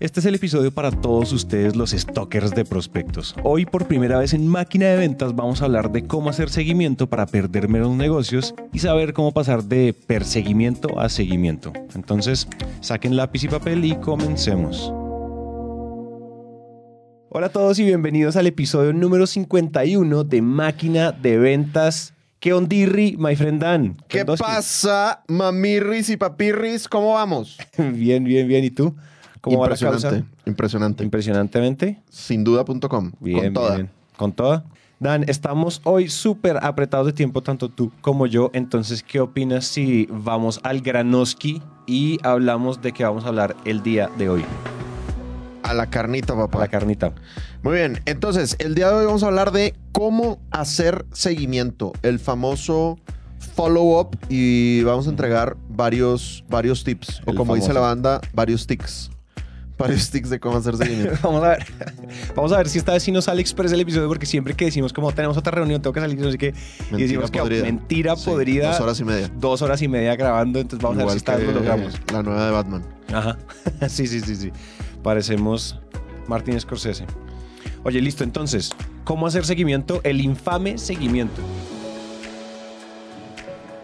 [0.00, 3.34] Este es el episodio para todos ustedes los stalkers de prospectos.
[3.42, 7.08] Hoy por primera vez en Máquina de Ventas vamos a hablar de cómo hacer seguimiento
[7.08, 11.72] para perder menos negocios y saber cómo pasar de perseguimiento a seguimiento.
[11.96, 12.46] Entonces,
[12.80, 14.92] saquen lápiz y papel y comencemos.
[17.30, 22.14] Hola a todos y bienvenidos al episodio número 51 de Máquina de Ventas.
[22.38, 23.96] ¿Qué ondirri, my friend Dan?
[24.06, 26.86] ¿Qué pasa, mamirris y papirris?
[26.86, 27.58] ¿Cómo vamos?
[27.76, 28.64] Bien, bien, bien.
[28.64, 28.94] ¿Y tú?
[29.40, 30.08] ¿Cómo va la causa?
[30.08, 31.04] Impresionante, impresionante.
[31.04, 32.02] Impresionantemente.
[32.10, 33.12] Sin duda.com.
[33.20, 33.74] Bien, con toda.
[33.76, 33.90] bien.
[34.16, 34.64] Con toda.
[35.00, 38.50] Dan, estamos hoy súper apretados de tiempo, tanto tú como yo.
[38.52, 43.82] Entonces, ¿qué opinas si vamos al Granoski y hablamos de qué vamos a hablar el
[43.82, 44.44] día de hoy?
[45.62, 46.58] A la carnita, papá.
[46.58, 47.12] La carnita.
[47.62, 48.00] Muy bien.
[48.06, 51.92] Entonces, el día de hoy vamos a hablar de cómo hacer seguimiento.
[52.02, 52.98] El famoso
[53.54, 57.20] follow-up y vamos a entregar varios, varios tips.
[57.24, 59.10] O El como dice la banda, varios tics.
[59.78, 61.16] Varios tics de cómo hacer seguimiento.
[61.22, 61.66] Vamos a ver.
[62.34, 64.64] Vamos a ver si esta vez sí nos sale express el episodio, porque siempre que
[64.64, 66.54] decimos como tenemos otra reunión, tengo que salir, no sé qué,
[66.92, 68.70] y decimos que mentira Sí, podrida.
[68.72, 69.30] Dos horas y media.
[69.36, 71.94] Dos horas y media grabando, entonces vamos a ver si esta vez lo logramos.
[72.12, 72.84] la nueva de Batman.
[73.12, 73.38] Ajá.
[73.88, 74.52] Sí, sí, sí, sí.
[75.02, 75.78] Parecemos
[76.26, 77.04] Martín Scorsese.
[77.84, 78.24] Oye, listo.
[78.24, 78.70] Entonces,
[79.04, 80.00] ¿cómo hacer seguimiento?
[80.02, 81.40] El infame seguimiento.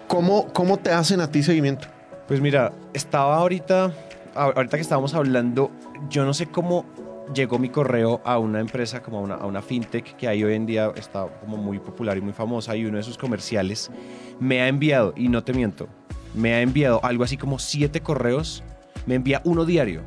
[0.09, 1.87] ¿Cómo, ¿Cómo te hacen a ti seguimiento?
[2.29, 3.93] Pues mira, estaba ahorita,
[4.35, 5.71] ahorita que estábamos hablando,
[6.11, 6.85] yo no sé cómo
[7.35, 10.55] llegó mi correo a una empresa como a una, a una fintech que ahí hoy
[10.55, 13.91] en día está como muy popular y muy famosa y uno de sus comerciales
[14.41, 15.89] me ha enviado, y no te miento,
[16.35, 18.63] me ha enviado algo así como siete correos,
[19.07, 20.03] me envía uno diario.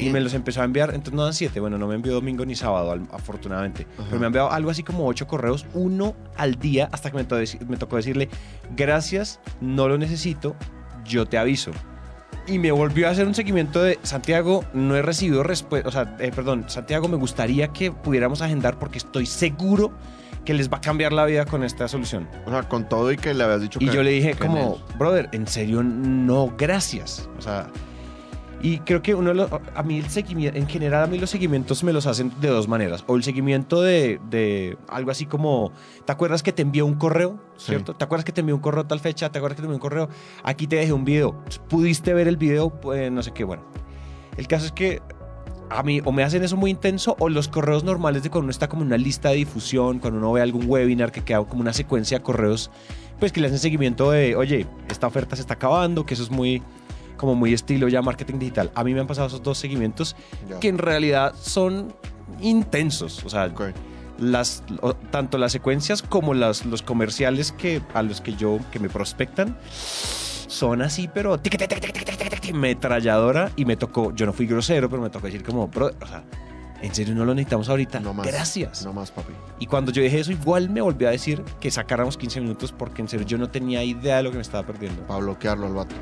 [0.00, 2.46] Y me los empezó a enviar, entonces no dan siete, bueno, no me envió domingo
[2.46, 3.86] ni sábado, afortunadamente.
[3.98, 4.06] Ajá.
[4.08, 7.24] Pero me ha enviado algo así como ocho correos, uno al día, hasta que me,
[7.24, 7.36] to-
[7.68, 8.30] me tocó decirle,
[8.74, 10.56] gracias, no lo necesito,
[11.04, 11.72] yo te aviso.
[12.46, 16.16] Y me volvió a hacer un seguimiento de Santiago, no he recibido respuesta, o sea,
[16.18, 19.92] eh, perdón, Santiago, me gustaría que pudiéramos agendar porque estoy seguro
[20.44, 22.28] que les va a cambiar la vida con esta solución.
[22.46, 24.78] O sea, con todo y que le habías dicho Y que- yo le dije como,
[24.98, 27.28] brother, en serio, no, gracias.
[27.38, 27.68] O sea,
[28.62, 31.30] y creo que uno de los, a mí el seguimiento, en general a mí los
[31.30, 33.02] seguimientos me los hacen de dos maneras.
[33.08, 35.72] O el seguimiento de, de algo así como,
[36.04, 37.40] ¿te acuerdas que te envió un correo?
[37.56, 37.72] Sí.
[37.72, 37.94] ¿Cierto?
[37.94, 39.30] ¿Te acuerdas que te envió un correo a tal fecha?
[39.30, 40.08] ¿Te acuerdas que te envió un correo?
[40.44, 41.42] Aquí te dejé un video.
[41.68, 42.70] ¿Pudiste ver el video?
[42.70, 43.64] Pues no sé qué, bueno.
[44.36, 45.02] El caso es que
[45.68, 48.50] a mí o me hacen eso muy intenso o los correos normales de cuando uno
[48.50, 51.62] está como en una lista de difusión, cuando uno ve algún webinar que queda como
[51.62, 52.70] una secuencia de correos,
[53.18, 56.30] pues que le hacen seguimiento de, oye, esta oferta se está acabando, que eso es
[56.30, 56.62] muy
[57.22, 58.70] como muy estilo ya marketing digital.
[58.74, 60.16] A mí me han pasado esos dos seguimientos
[60.50, 60.58] Ya.
[60.60, 61.94] que en realidad son
[62.40, 63.62] intensos, o sea, Ok.
[64.18, 64.64] las,
[65.12, 69.56] tanto las secuencias como las, los comerciales que, a los que yo, que me prospectan,
[70.48, 71.38] son así, pero
[72.52, 76.06] metralladora y me tocó, yo no fui grosero, pero me tocó decir como, bro, o
[76.06, 76.24] sea,
[76.82, 78.26] en serio no lo necesitamos ahorita, No más.
[78.26, 78.84] gracias.
[78.84, 79.32] No más, papi.
[79.60, 83.02] Y cuando yo dije eso, igual me volví a decir que sacáramos 15 minutos porque
[83.02, 85.06] en serio yo no tenía idea de lo que me estaba perdiendo.
[85.06, 85.94] Para bloquearlo al vato.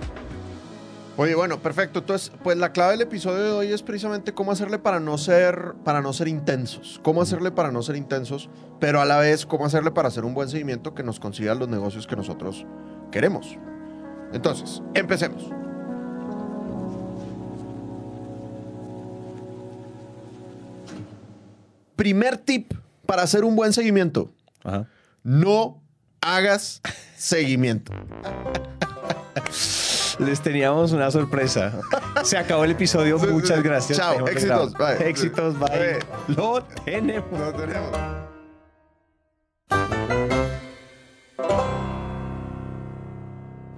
[1.22, 1.98] Oye, bueno, perfecto.
[1.98, 5.74] Entonces, pues la clave del episodio de hoy es precisamente cómo hacerle para no ser,
[5.84, 6.98] para no ser intensos.
[7.02, 8.48] Cómo hacerle para no ser intensos,
[8.78, 11.68] pero a la vez cómo hacerle para hacer un buen seguimiento que nos consiga los
[11.68, 12.64] negocios que nosotros
[13.12, 13.58] queremos.
[14.32, 15.50] Entonces, empecemos.
[21.96, 22.72] Primer tip
[23.04, 24.32] para hacer un buen seguimiento.
[24.64, 24.88] Ajá.
[25.22, 25.82] No
[26.22, 26.80] hagas
[27.14, 27.92] seguimiento.
[30.20, 31.80] Les teníamos una sorpresa.
[32.24, 33.18] Se acabó el episodio.
[33.18, 33.98] Muchas gracias.
[33.98, 34.28] Chao.
[34.28, 34.74] Éxitos.
[34.74, 35.08] Bye.
[35.08, 35.58] Éxitos.
[35.58, 35.68] Bye.
[35.68, 36.36] Bye.
[36.36, 37.32] Lo tenemos.
[37.32, 37.90] No tenemos.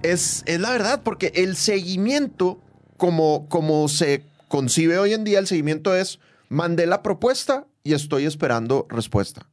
[0.01, 2.59] Es, es la verdad, porque el seguimiento,
[2.97, 8.25] como, como se concibe hoy en día, el seguimiento es, mandé la propuesta y estoy
[8.25, 9.47] esperando respuesta.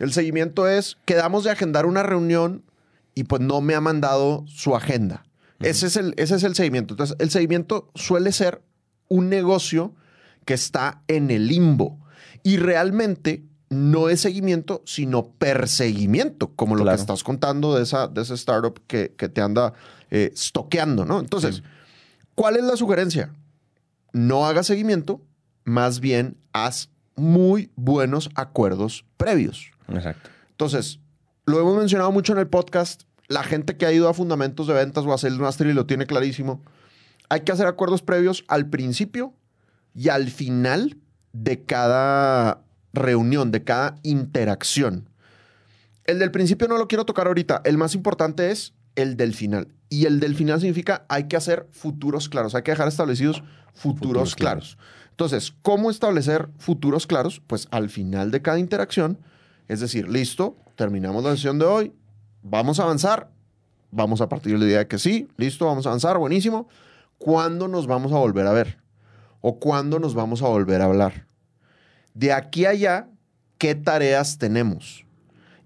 [0.00, 2.64] El seguimiento es, quedamos de agendar una reunión
[3.14, 5.24] y pues no me ha mandado su agenda.
[5.62, 6.94] Ese, es el, ese es el seguimiento.
[6.94, 8.62] Entonces, el seguimiento suele ser
[9.08, 9.94] un negocio
[10.44, 11.98] que está en el limbo
[12.42, 16.96] y realmente no es seguimiento, sino perseguimiento, como lo Claro.
[16.96, 19.72] que estás contando de esa, de esa startup que, que te anda
[20.10, 21.20] eh, stoqueando, ¿no?
[21.20, 21.62] Entonces, Sí.
[22.34, 23.32] ¿cuál es la sugerencia?
[24.12, 25.22] No hagas seguimiento,
[25.64, 29.70] más bien haz muy buenos acuerdos previos.
[29.88, 30.28] Exacto.
[30.50, 30.98] Entonces,
[31.46, 33.02] lo hemos mencionado mucho en el podcast.
[33.32, 36.06] La gente que ha ido a fundamentos de ventas o a Sales Mastery lo tiene
[36.06, 36.62] clarísimo.
[37.30, 39.32] Hay que hacer acuerdos previos al principio
[39.94, 40.98] y al final
[41.32, 42.62] de cada
[42.92, 45.08] reunión, de cada interacción.
[46.04, 47.62] El del principio no lo quiero tocar ahorita.
[47.64, 49.68] El más importante es el del final.
[49.88, 52.54] Y el del final significa hay que hacer futuros claros.
[52.54, 53.42] Hay que dejar establecidos
[53.72, 54.76] futuros, Futuros claros.
[54.76, 54.78] claros.
[55.10, 57.40] Entonces, ¿cómo establecer futuros claros?
[57.46, 59.18] Pues al final de cada interacción,
[59.68, 61.92] es decir, listo, terminamos la sesión de hoy,
[62.42, 63.30] vamos a avanzar,
[63.90, 66.68] vamos a partir del día de que sí, listo, vamos a avanzar, buenísimo.
[67.18, 68.78] ¿Cuándo nos vamos a volver a ver?
[69.40, 71.26] ¿O cuándo nos vamos a volver a hablar?
[72.14, 73.08] De aquí a allá,
[73.58, 75.04] ¿qué tareas tenemos?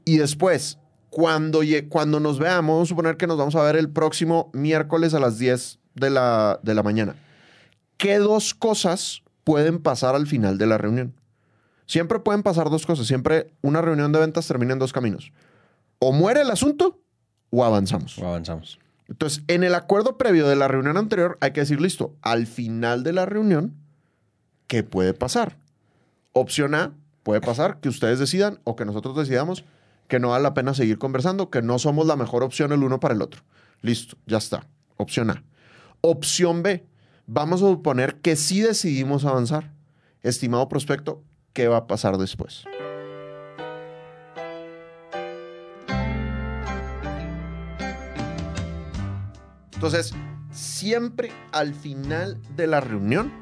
[0.05, 0.79] Y después,
[1.11, 5.15] cuando, cuando nos veamos, vamos a suponer que nos vamos a ver el próximo miércoles
[5.15, 7.17] a las 10 de la, de la mañana.
[7.97, 11.15] ¿Qué dos cosas pueden pasar al final de la reunión?
[11.87, 13.07] Siempre pueden pasar dos cosas.
[13.07, 15.33] Siempre una reunión de ventas termina en dos caminos.
[15.99, 17.01] O muere el asunto
[17.51, 18.19] o avanzamos.
[18.19, 18.79] O avanzamos.
[19.09, 23.03] Entonces, en el acuerdo previo de la reunión anterior hay que decir, listo, al final
[23.03, 23.75] de la reunión,
[24.67, 25.59] ¿qué puede pasar?
[26.33, 29.65] Opción A, puede pasar que ustedes decidan o que nosotros decidamos
[30.09, 33.01] que no vale la pena seguir conversando, que no somos la mejor opción el uno
[33.01, 33.43] para el otro.
[33.83, 34.67] Listo, ya está.
[34.97, 35.45] Opción A.
[36.01, 36.87] Opción B,
[37.27, 39.73] vamos a suponer que sí decidimos avanzar.
[40.23, 41.23] Estimado prospecto,
[41.53, 42.65] ¿qué va a pasar después?
[49.87, 50.15] Entonces,
[50.51, 53.33] siempre al final de la reunión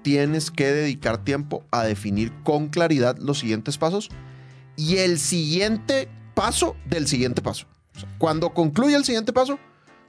[0.00, 4.08] tienes que dedicar tiempo a definir con claridad los siguientes pasos
[4.74, 7.66] y el siguiente paso del siguiente paso.
[8.16, 9.58] cuando concluye el siguiente paso,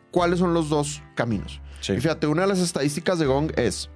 [0.09, 1.59] ¿cuáles son los dos caminos?
[1.81, 3.89] Y fíjate, una de las estadísticas de Gong es,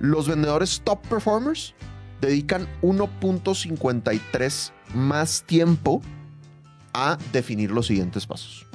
[0.00, 1.74] los vendedores top performers
[2.20, 6.02] dedican 1.53 más tiempo
[6.92, 8.66] a definir los siguientes pasos.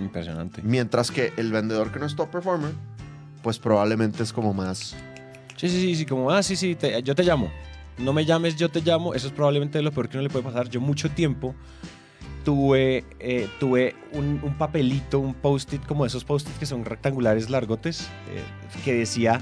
[0.00, 0.62] Impresionante.
[0.62, 2.72] Mientras que el vendedor que no es top performer,
[3.42, 4.96] pues probablemente es como más...
[5.56, 7.50] Sí, sí, sí, sí, como, ah, sí, sí, yo te llamo.
[7.98, 9.14] No me llames, yo te llamo.
[9.14, 10.68] Eso es probablemente lo peor que no le puede pasar.
[10.68, 11.54] Yo mucho tiempo
[12.44, 18.42] tuve, eh, tuve un, papelito, un post-it, como esos post-it que son rectangulares largotes, eh,
[18.84, 19.40] que decía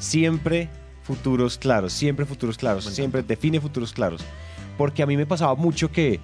[0.00, 0.68] siempre
[1.02, 4.24] futuros claros, siempre futuros claros, siempre define futuros claros.
[4.76, 6.18] Porque a mí me pasaba mucho que,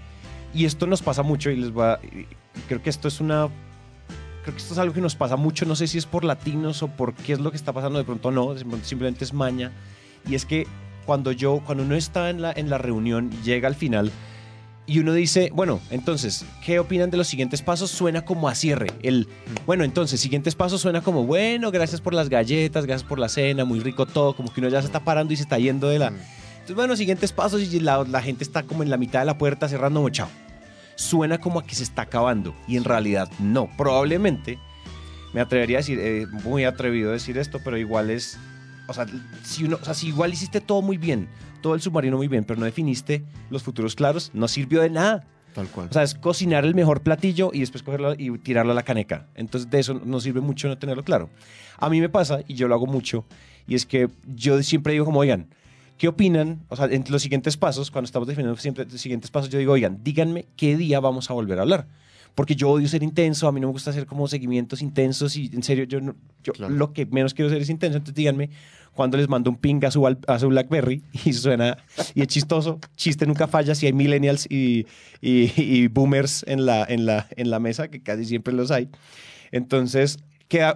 [0.52, 2.00] y esto nos pasa mucho, y les voy a,
[2.66, 3.48] creo que esto es una
[4.46, 6.80] creo que esto es algo que nos pasa mucho, no sé si es por latinos
[6.84, 9.72] o por qué es lo que está pasando, de pronto no, simplemente es maña.
[10.24, 10.68] Y es que
[11.04, 14.12] cuando yo, cuando uno está en la, en la reunión, llega al final
[14.86, 17.90] y uno dice, bueno, entonces, ¿qué opinan de los siguientes pasos?
[17.90, 18.86] Suena como a cierre.
[19.02, 19.26] El,
[19.66, 23.64] bueno, entonces, siguientes pasos suena como, bueno, gracias por las galletas, gracias por la cena,
[23.64, 25.98] muy rico todo, como que uno ya se está parando y se está yendo de
[25.98, 26.12] la...
[26.12, 26.18] Mm.
[26.52, 29.38] Entonces, bueno, siguientes pasos y la, la gente está como en la mitad de la
[29.38, 30.28] puerta cerrando, chao
[30.96, 33.68] suena como a que se está acabando y en realidad no.
[33.76, 34.58] Probablemente,
[35.32, 38.38] me atrevería a decir, eh, muy atrevido a decir esto, pero igual es,
[38.88, 39.06] o sea,
[39.44, 41.28] si uno, o sea, si igual hiciste todo muy bien,
[41.60, 45.24] todo el submarino muy bien, pero no definiste los futuros claros, no sirvió de nada.
[45.54, 45.88] Tal cual.
[45.88, 49.26] O sea, es cocinar el mejor platillo y después cogerlo y tirarlo a la caneca.
[49.34, 51.30] Entonces, de eso no sirve mucho no tenerlo claro.
[51.78, 53.24] A mí me pasa, y yo lo hago mucho,
[53.66, 55.48] y es que yo siempre digo como, oigan,
[55.98, 56.60] ¿Qué opinan?
[56.68, 59.72] O sea, entre los siguientes pasos, cuando estamos definiendo siempre los siguientes pasos, yo digo,
[59.72, 61.86] oigan, díganme qué día vamos a volver a hablar.
[62.34, 65.50] Porque yo odio ser intenso, a mí no me gusta hacer como seguimientos intensos y
[65.54, 66.00] en serio, yo,
[66.44, 67.96] yo lo que menos quiero hacer es intenso.
[67.96, 68.50] Entonces díganme
[68.92, 71.78] cuando les mando un ping a su, a su BlackBerry y suena,
[72.14, 74.86] y es chistoso, chiste nunca falla si hay millennials y,
[75.20, 78.88] y, y boomers en la, en, la, en la mesa, que casi siempre los hay.
[79.50, 80.18] Entonces,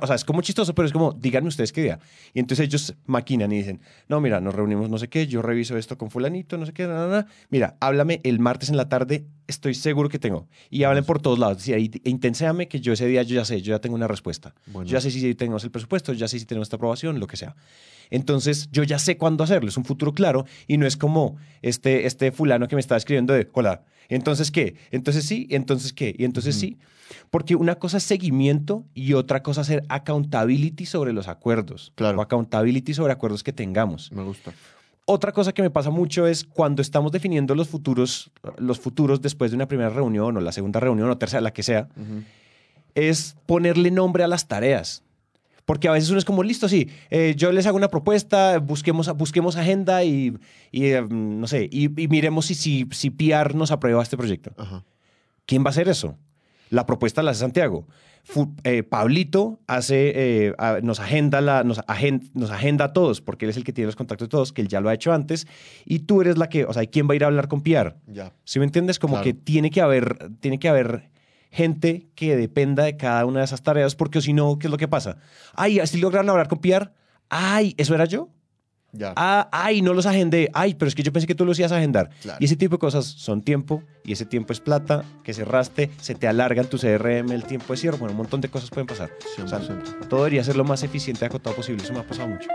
[0.00, 1.98] o sea, es como chistoso, pero es como, díganme ustedes qué día.
[2.34, 5.76] Y entonces ellos maquinan y dicen, no, mira, nos reunimos no sé qué, yo reviso
[5.76, 7.26] esto con fulanito, no sé qué, nada, nada.
[7.50, 10.48] Mira, háblame el martes en la tarde, estoy seguro que tengo.
[10.70, 11.66] Y hablen por todos lados.
[11.68, 14.54] Y ahí, intenséame que yo ese día yo ya sé, yo ya tengo una respuesta.
[14.72, 17.36] Yo ya sé si tenemos el presupuesto, ya sé si tenemos esta aprobación, lo que
[17.36, 17.54] sea.
[18.10, 22.06] Entonces yo ya sé cuándo hacerlo, es un futuro claro y no es como este,
[22.06, 26.24] este fulano que me estaba escribiendo de, hola, entonces qué, entonces sí, entonces qué, y
[26.24, 26.78] entonces sí.
[27.30, 31.92] Porque una cosa es seguimiento y otra cosa es hacer accountability sobre los acuerdos.
[31.94, 32.18] Claro.
[32.18, 34.12] O accountability sobre acuerdos que tengamos.
[34.12, 34.52] Me gusta.
[35.06, 39.50] Otra cosa que me pasa mucho es cuando estamos definiendo los futuros, los futuros después
[39.50, 41.88] de una primera reunión o la segunda reunión o tercera, la que sea,
[42.94, 45.02] es ponerle nombre a las tareas.
[45.70, 49.08] Porque a veces uno es como, listo, sí, eh, yo les hago una propuesta, busquemos,
[49.16, 50.36] busquemos agenda y,
[50.72, 54.50] eh, no sé, y, miremos si, si, si PR nos aprueba este proyecto.
[55.46, 56.18] ¿Quién va a hacer eso?
[56.70, 57.86] La propuesta la hace Santiago.
[58.64, 61.80] Eh, Pablito hace, eh, nos, agenda la, nos,
[62.34, 64.62] nos, agenda a todos, porque él es el que tiene los contactos de todos, que
[64.62, 65.46] él ya lo ha hecho antes,
[65.84, 67.96] y tú eres la que, o sea, ¿quién va a ir a hablar con Piar?
[68.08, 68.32] Ya.
[68.42, 68.98] ¿Sí me entiendes?
[68.98, 71.10] Como que tiene que haber, tiene que haber
[71.50, 74.76] gente que dependa de cada una de esas tareas, porque si no, ¿qué es lo
[74.76, 75.16] que pasa?
[75.54, 76.94] Ay, así lograron hablar con Piar.
[77.28, 78.28] Ay, ¿eso era yo?
[79.16, 80.50] Ah, ay, no los agendé.
[80.52, 82.10] Ay, pero es que yo pensé que tú los ibas a agendar.
[82.38, 86.14] Y ese tipo de cosas son tiempo y ese tiempo es plata que cerraste, se
[86.14, 87.98] te alarga en tu CRM el tiempo de cierre.
[87.98, 89.10] Bueno, un montón de cosas pueden pasar.
[90.08, 91.82] todo debería ser lo más eficiente y acotado posible.
[91.82, 92.48] Eso me ha pasado mucho.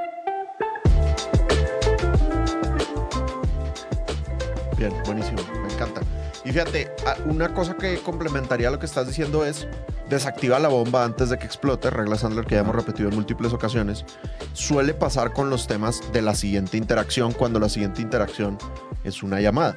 [4.78, 6.02] Bien, buenísimo, me encanta.
[6.46, 6.92] Y fíjate,
[7.26, 9.68] una cosa que complementaría lo que estás diciendo es
[10.10, 13.52] desactiva la bomba antes de que explote, regla Sandler que ya hemos repetido en múltiples
[13.52, 14.06] ocasiones.
[14.54, 18.60] Suele pasar con los temas de la siguiente interacción cuando la siguiente interacción
[19.04, 19.76] es una llamada.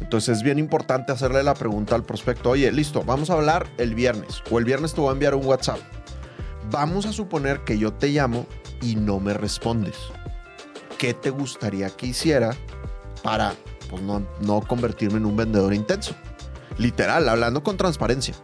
[0.00, 3.94] Entonces es bien importante hacerle la pregunta al prospecto, oye, listo, vamos a hablar el
[3.94, 5.78] viernes o el viernes te voy a enviar un WhatsApp.
[6.72, 8.44] Vamos a suponer que yo te llamo
[8.82, 9.96] y no me respondes.
[10.98, 12.56] ¿Qué te gustaría que hiciera
[13.22, 13.54] para
[13.88, 16.14] pues, no, no convertirme en un vendedor intenso?
[16.78, 18.34] Literal, hablando con transparencia.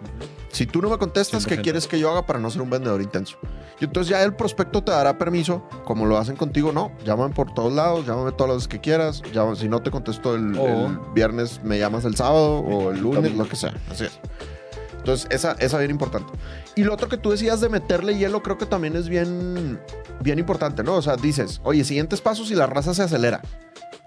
[0.51, 1.63] Si tú no me contestas, ¿qué 100%.
[1.63, 3.37] quieres que yo haga para no ser un vendedor intenso?
[3.81, 7.53] Y entonces ya el prospecto te dará permiso, como lo hacen contigo, no, llámame por
[7.55, 10.57] todos lados, llámame todas las veces que quieras, llama- si no te contesto el,
[11.13, 13.75] viernes, me llamas el sábado o el lunes, lo que sea.
[13.91, 14.19] Así es.
[14.99, 16.33] Entonces, esa, esa bien importante.
[16.77, 19.79] Y lo otro que tú decías de meterle hielo, creo que también es bien,
[20.21, 20.95] bien importante, ¿no?
[20.95, 23.43] O sea, dices, oye, siguientes pasos y la raza se acelera.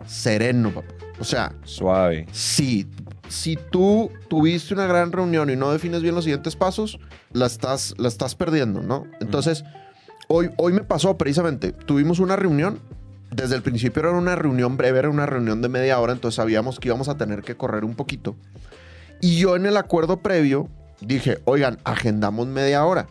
[0.05, 0.93] Sereno, papá.
[1.19, 2.27] O sea, Suave.
[2.31, 2.87] si,
[3.27, 6.99] si tú tuviste una gran reunión y no defines bien los siguientes pasos,
[7.33, 9.05] la estás, la estás perdiendo, ¿no?
[9.19, 9.63] Entonces,
[10.27, 12.79] hoy, hoy me pasó precisamente, tuvimos una reunión,
[13.31, 16.79] desde el principio era una reunión breve, era una reunión de media hora, entonces sabíamos
[16.79, 18.35] que íbamos a tener que correr un poquito.
[19.21, 20.69] Y yo en el acuerdo previo
[21.01, 23.07] dije, oigan, agendamos media hora.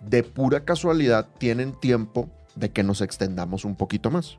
[0.00, 4.38] De pura casualidad tienen tiempo de que nos extendamos un poquito más.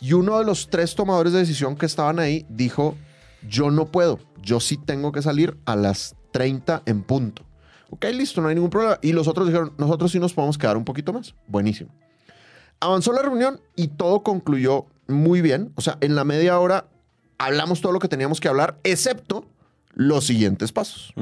[0.00, 2.96] Y uno de los tres tomadores de decisión que estaban ahí dijo,
[3.48, 7.42] yo no puedo, yo sí tengo que salir a las 30 en punto.
[7.90, 8.98] Ok, listo, no hay ningún problema.
[9.02, 11.34] Y los otros dijeron, nosotros sí nos podemos quedar un poquito más.
[11.46, 11.90] Buenísimo.
[12.80, 15.72] Avanzó la reunión y todo concluyó muy bien.
[15.76, 16.88] O sea, en la media hora
[17.38, 19.46] hablamos todo lo que teníamos que hablar, excepto
[19.92, 21.14] los siguientes pasos.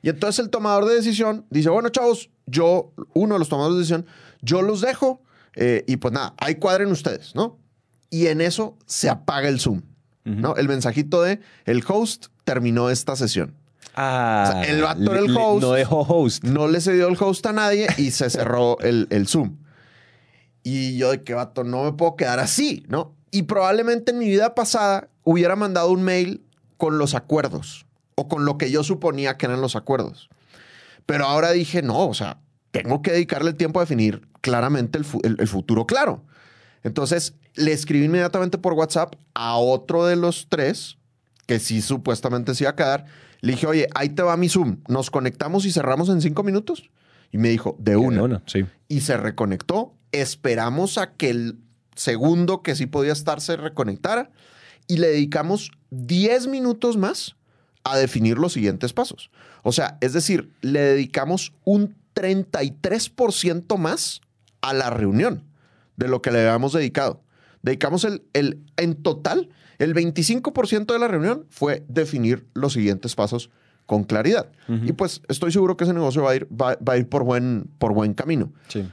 [0.00, 3.80] Y entonces el tomador de decisión dice, bueno, chavos, yo, uno de los tomadores de
[3.80, 4.06] decisión,
[4.40, 5.22] yo los dejo
[5.54, 7.58] eh, y pues nada, ahí cuadren ustedes, ¿no?
[8.10, 9.82] Y en eso se apaga el Zoom,
[10.24, 10.56] ¿no?
[10.56, 13.54] El mensajito de el host terminó esta sesión.
[13.94, 15.62] Ah, O sea, el vato le- el le- host.
[15.62, 16.44] No dejó host.
[16.44, 19.56] No le cedió el host a nadie y se cerró el, el Zoom.
[20.62, 23.14] Y yo de qué vato, no me puedo quedar así, ¿no?
[23.30, 26.42] Y probablemente en mi vida pasada hubiera mandado un mail
[26.76, 30.28] con los acuerdos o con lo que yo suponía que eran los acuerdos.
[31.06, 32.38] Pero ahora dije, no, o sea,
[32.72, 36.24] tengo que dedicarle el tiempo a definir claramente el, el- el futuro claro.
[36.82, 40.98] Entonces, le escribí inmediatamente por WhatsApp a otro de los tres,
[41.46, 43.04] que sí supuestamente se iba a quedar.
[43.40, 44.78] Le dije, oye, ahí te va mi Zoom.
[44.88, 46.90] ¿Nos conectamos y cerramos en cinco minutos?
[47.30, 48.22] Y me dijo, de una.
[48.22, 48.64] Una, sí.
[48.88, 49.94] Y se reconectó.
[50.10, 51.58] Esperamos a que el
[51.94, 54.30] segundo que sí podía estar se reconectara.
[54.88, 57.36] Y le dedicamos 10 minutos más
[57.84, 59.30] a definir los siguientes pasos.
[59.62, 64.20] O sea, es decir, le dedicamos un 33% más
[64.60, 65.44] a la reunión
[65.96, 67.22] de lo que le habíamos dedicado.
[67.62, 73.50] Dedicamos el, el en total, el 25% de la reunión fue definir los siguientes pasos
[73.86, 74.50] con claridad.
[74.68, 77.24] Y pues estoy seguro que ese negocio va a ir, va, va a ir por,
[77.24, 78.52] buen, por buen camino.
[78.68, 78.88] Sí.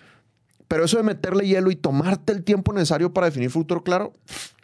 [0.67, 4.13] Pero eso de meterle hielo y tomarte el tiempo necesario para definir futuro claro,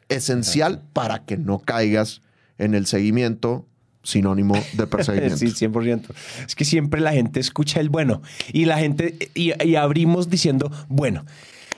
[0.10, 2.22] esencial para que no caigas
[2.58, 3.66] en el seguimiento
[4.06, 5.38] sinónimo de perseguimiento.
[5.38, 6.04] Sí, 100%.
[6.48, 8.22] Es que siempre la gente escucha el bueno
[8.54, 11.26] y la gente, y, y abrimos diciendo, bueno.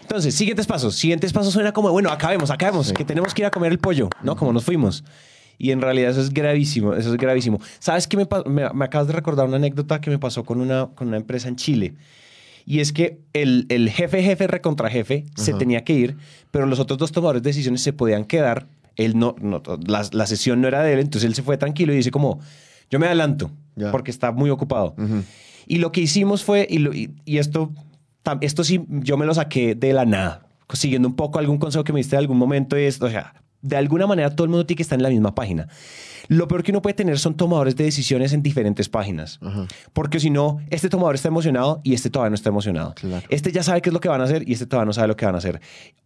[0.04, 0.96] Entonces, siguientes pasos.
[0.96, 2.94] Siguientes pasos suena como, bueno, acabemos, acabemos, Sí.
[2.94, 4.36] que tenemos que ir a comer el pollo, ¿no?
[4.38, 5.04] Como nos fuimos.
[5.58, 7.60] Y en realidad eso es gravísimo, eso es gravísimo.
[7.80, 10.88] ¿Sabes qué me, me, me acabas de recordar una anécdota que me pasó con una,
[10.96, 11.96] con una empresa en Chile?
[12.66, 16.18] Y es que el, el jefe, jefe, recontra jefe, se tenía que ir,
[16.52, 18.68] pero los otros dos tomadores de decisiones se podían quedar.
[18.98, 21.94] Él no, no la, la sesión no era de él, entonces él se fue tranquilo
[21.94, 22.40] y dice como,
[22.90, 23.52] yo me adelanto,
[23.92, 24.96] porque está muy ocupado.
[25.68, 27.72] Y lo que hicimos fue, y, lo- y- y esto,
[28.42, 31.94] esto sí, yo me lo saqué de la nada, siguiendo un poco algún consejo que
[31.94, 33.34] me diste en algún momento, es, o sea,
[33.68, 35.68] de alguna manera todo el mundo tiene que estar en la misma página.
[36.28, 39.40] Lo peor que uno puede tener son tomadores de decisiones en diferentes páginas.
[39.42, 39.66] Ajá.
[39.94, 42.94] Porque si no, este tomador está emocionado y este todavía no está emocionado.
[42.96, 43.26] Claro.
[43.30, 45.08] Este ya sabe qué es lo que van a hacer y este todavía no sabe
[45.08, 45.62] lo que van a hacer.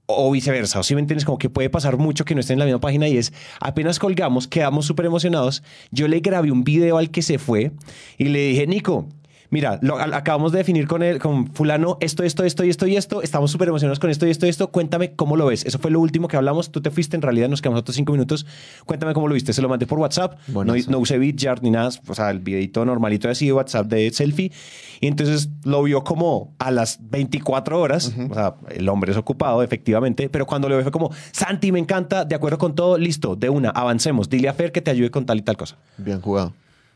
[0.05, 0.79] O viceversa.
[0.79, 2.81] O si me entiendes, como que puede pasar mucho que no estén en la misma
[2.81, 5.63] página y es apenas colgamos, quedamos súper emocionados.
[5.91, 7.71] Yo le grabé un video al que se fue
[8.17, 9.07] y le dije, Nico.
[9.51, 12.95] Mira, lo, acabamos de definir con él, con fulano, esto, esto, esto y esto y
[12.95, 13.21] esto.
[13.21, 14.71] Estamos súper emocionados con esto y esto y esto.
[14.71, 15.65] Cuéntame cómo lo ves.
[15.65, 16.71] Eso fue lo último que hablamos.
[16.71, 18.45] Tú te fuiste, en realidad nos quedamos otros cinco minutos.
[18.85, 19.51] Cuéntame cómo lo viste.
[19.51, 20.39] Se lo mandé por WhatsApp.
[20.47, 21.89] No, no usé BitJart ni nada.
[22.07, 24.53] O sea, el videito normalito así de WhatsApp de selfie.
[25.01, 28.15] Y entonces lo vio como a las 24 horas.
[28.29, 30.29] O sea, el hombre es ocupado, efectivamente.
[30.29, 33.49] Pero cuando lo vio fue como, Santi, me encanta, de acuerdo con todo, listo, de
[33.49, 34.29] una, avancemos.
[34.29, 35.75] Dile a Fer que te ayude con tal y tal cosa.
[35.97, 36.53] Bien jugado.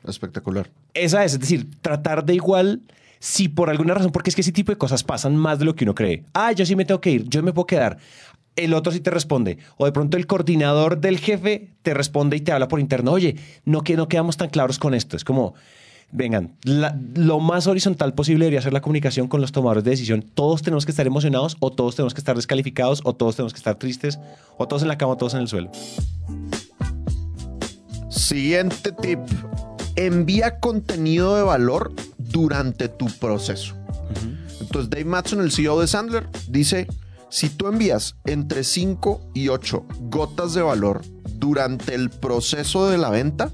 [0.08, 0.70] Espectacular.
[0.94, 2.82] Esa es, es decir, tratar de igual,
[3.20, 5.76] si por alguna razón, porque es que ese tipo de cosas pasan más de lo
[5.76, 6.24] que uno cree.
[6.34, 7.98] Ah, yo sí me tengo que ir, yo me puedo quedar.
[8.58, 9.58] el otro sí te responde.
[9.78, 13.12] O de pronto el coordinador del jefe te responde y te habla por interno.
[13.12, 13.36] Oye,
[13.66, 15.18] no, que, no quedamos tan claros con esto.
[15.18, 15.56] Es como,
[16.14, 20.22] vengan, la- lo más horizontal posible debería ser la comunicación con los tomadores de decisión.
[20.22, 23.58] Todos tenemos que estar emocionados o todos tenemos que estar descalificados o todos tenemos que
[23.58, 24.20] estar tristes
[24.58, 25.70] o todos en la cama o todos en el suelo.
[28.10, 29.20] Siguiente tip.
[29.96, 33.76] Envía contenido de valor durante tu proceso.
[34.60, 36.88] Entonces, Dave Matson, el CEO de Sandler, dice,
[37.30, 41.02] si tú envías entre 5 y 8 gotas de valor
[41.38, 43.52] durante el proceso de la venta,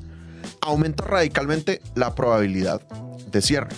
[0.61, 2.81] aumenta radicalmente la probabilidad
[3.31, 3.75] de cierre.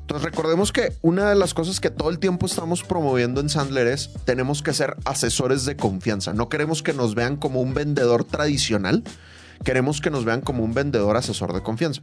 [0.00, 3.86] Entonces recordemos que una de las cosas que todo el tiempo estamos promoviendo en Sandler
[3.86, 6.34] es tenemos que ser asesores de confianza.
[6.34, 9.02] No queremos que nos vean como un vendedor tradicional,
[9.62, 12.02] queremos que nos vean como un vendedor asesor de confianza.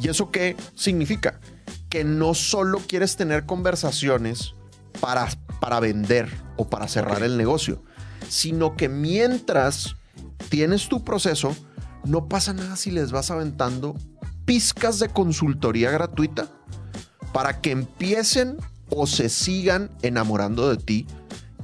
[0.00, 1.40] ¿Y eso qué significa?
[1.88, 4.54] Que no solo quieres tener conversaciones
[5.00, 5.28] para,
[5.60, 7.82] para vender o para cerrar el negocio,
[8.28, 9.96] sino que mientras
[10.48, 11.56] tienes tu proceso,
[12.04, 13.94] no pasa nada si les vas aventando
[14.44, 16.48] pizcas de consultoría gratuita
[17.32, 18.56] para que empiecen
[18.88, 21.06] o se sigan enamorando de ti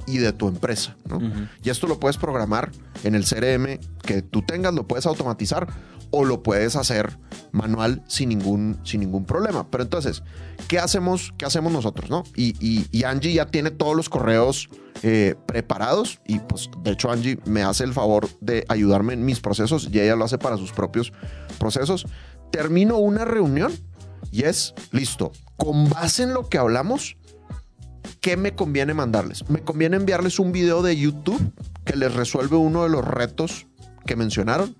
[0.05, 0.95] y de tu empresa.
[1.05, 1.19] ¿no?
[1.63, 2.71] Y esto lo puedes programar
[3.03, 5.67] en el CRM que tú tengas, lo puedes automatizar
[6.09, 7.19] o lo puedes hacer
[7.51, 9.69] manual sin ningún, sin ningún problema.
[9.69, 10.23] Pero entonces,
[10.69, 12.09] ¿qué hacemos, qué hacemos nosotros?
[12.09, 12.23] ¿no?
[12.35, 14.69] Y, y- y Angie ya tiene todos los correos
[15.03, 19.39] eh, preparados y pues de hecho Angie me hace el favor de ayudarme en mis
[19.41, 21.11] procesos y ella lo hace para sus propios
[21.59, 22.07] procesos.
[22.51, 23.71] Termino una reunión
[24.31, 25.33] y es listo.
[25.57, 27.17] Con base en lo que hablamos,
[28.21, 29.47] ¿qué me conviene mandarles?
[29.49, 31.51] Me conviene enviarles un video de YouTube
[31.85, 33.66] que les resuelve uno de los retos
[34.07, 34.75] que mencionaron.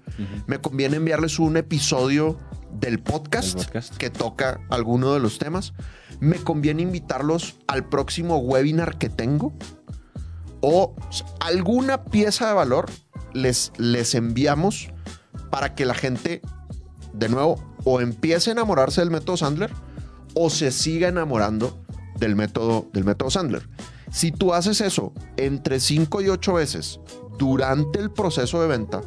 [0.47, 2.39] Me conviene enviarles un episodio
[2.71, 5.73] del podcast, que toca alguno de los temas.
[6.19, 9.53] Me conviene invitarlos al próximo webinar que tengo.
[10.61, 10.95] O
[11.39, 12.89] alguna pieza de valor
[13.33, 14.89] les, les enviamos
[15.51, 16.41] para que la gente,
[17.13, 19.71] de nuevo, o empiece a enamorarse del método Sandler
[20.33, 21.83] o se siga enamorando
[22.19, 23.69] del método, del método Sandler.
[24.11, 26.99] Si tú haces eso entre 5 y 8 veces
[27.37, 29.01] durante el proceso de venta,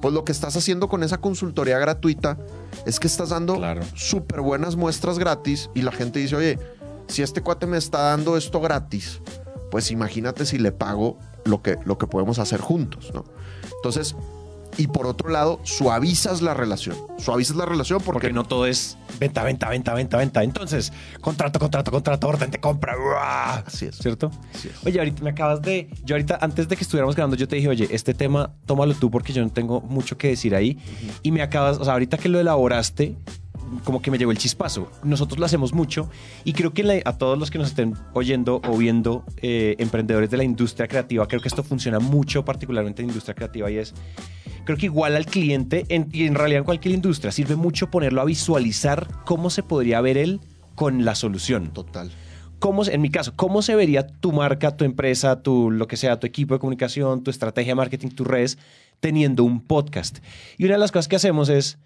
[0.00, 2.38] pues lo que estás haciendo con esa consultoría gratuita
[2.86, 3.80] es que estás dando Claro.
[3.94, 6.58] súper buenas muestras gratis y la gente dice, oye,
[7.08, 9.20] si este cuate me está dando esto gratis,
[9.70, 13.24] pues imagínate si le pago lo que, lo que podemos hacer juntos, ¿no?
[13.76, 14.14] Entonces,
[14.78, 16.96] y por otro lado, suavizas la relación.
[17.18, 20.44] Suavizas la relación porque, Porque no todo es venta, venta, venta, venta, venta.
[20.44, 22.94] Entonces, contrato, contrato, contrato, orden de compra.
[22.96, 23.64] ¡Uah!
[23.66, 23.96] Así es.
[23.96, 24.30] ¿Cierto?
[24.54, 24.86] Así es.
[24.86, 25.90] Oye, ahorita me acabas de.
[26.04, 29.10] Yo ahorita, antes de que estuviéramos grabando, yo te dije, oye, este tema, tómalo tú
[29.10, 30.78] porque yo no tengo mucho que decir ahí.
[31.22, 33.16] Y me acabas, o sea, ahorita que lo elaboraste,
[33.84, 34.90] como que me llegó el chispazo.
[35.04, 36.08] Nosotros lo hacemos mucho
[36.44, 40.30] y creo que la- a todos los que nos estén oyendo o viendo, eh, emprendedores
[40.30, 43.78] de la industria creativa, creo que esto funciona mucho, particularmente en la industria creativa, y
[43.78, 43.94] es
[44.64, 48.20] creo que igual al cliente, en- y en realidad en cualquier industria, sirve mucho ponerlo
[48.20, 50.40] a visualizar cómo se podría ver él
[50.74, 51.72] con la solución.
[51.72, 52.10] Total.
[52.58, 56.18] ¿Cómo, en mi caso, ¿cómo se vería tu marca, tu empresa, tu lo que sea,
[56.20, 58.58] tu equipo de comunicación, tu estrategia de marketing, tus redes,
[59.00, 60.18] teniendo un podcast?
[60.58, 61.78] Y una de las cosas que hacemos es,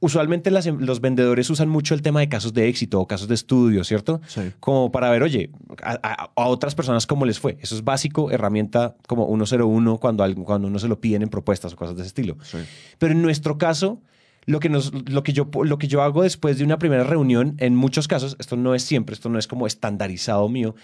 [0.00, 3.28] usualmente las em- los vendedores usan mucho el tema de casos de éxito o casos
[3.28, 4.20] de estudio, ¿cierto?
[4.26, 4.52] Sí.
[4.60, 5.50] Como para ver, oye,
[5.82, 7.56] a, a- a otras personas cómo les fue.
[7.60, 11.76] Eso es básico, herramienta como 101 cuando, cuando uno se lo piden en propuestas o
[11.76, 12.36] cosas de ese estilo.
[12.42, 12.58] Sí.
[12.98, 14.00] Pero en nuestro caso,
[14.44, 17.56] lo que, nos, lo, que yo, lo que yo hago después de una primera reunión,
[17.58, 20.74] en muchos casos, esto no es siempre, esto no es como estandarizado mío,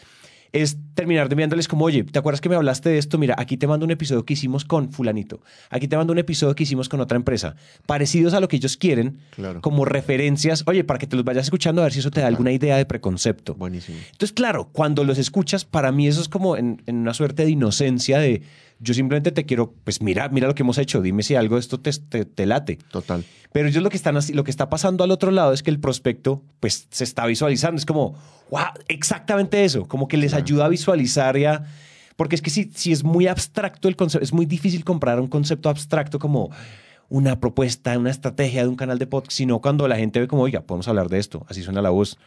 [0.53, 3.17] es terminar de enviándoles como, oye, ¿te acuerdas que me hablaste de esto?
[3.19, 5.41] Mira, aquí te mando un episodio que hicimos con fulanito.
[5.71, 7.57] Aquí te mando un episodio que hicimos con otra empresa.
[7.87, 9.61] Parecidos a lo que ellos quieren, Claro.
[9.63, 12.27] como referencias, oye, para que te los vayas escuchando a ver si eso te da
[12.27, 13.55] alguna idea de preconcepto.
[13.55, 13.97] Buenísimo.
[14.13, 17.51] Entonces, claro, cuando los escuchas, para mí eso es como en, en una suerte de
[17.51, 18.43] inocencia de
[18.83, 21.61] yo simplemente te quiero, pues mira, mira lo que hemos hecho, dime si algo de
[21.61, 22.79] esto te, te- te late.
[22.91, 23.25] Total.
[23.53, 25.71] Pero ellos lo que están así, lo que está pasando al otro lado es que
[25.71, 27.79] el prospecto, pues se está visualizando.
[27.79, 28.15] Es como,
[28.51, 31.65] wow, exactamente eso, como que les ayuda a visualizar ya.
[32.17, 35.29] Porque es que si, si es muy abstracto el concepto, es muy difícil comprar un
[35.29, 36.51] concepto abstracto como
[37.09, 40.43] una propuesta, una estrategia de un canal de podcast, sino cuando la gente ve como,
[40.43, 42.19] oiga, podemos hablar de esto, así suena la voz.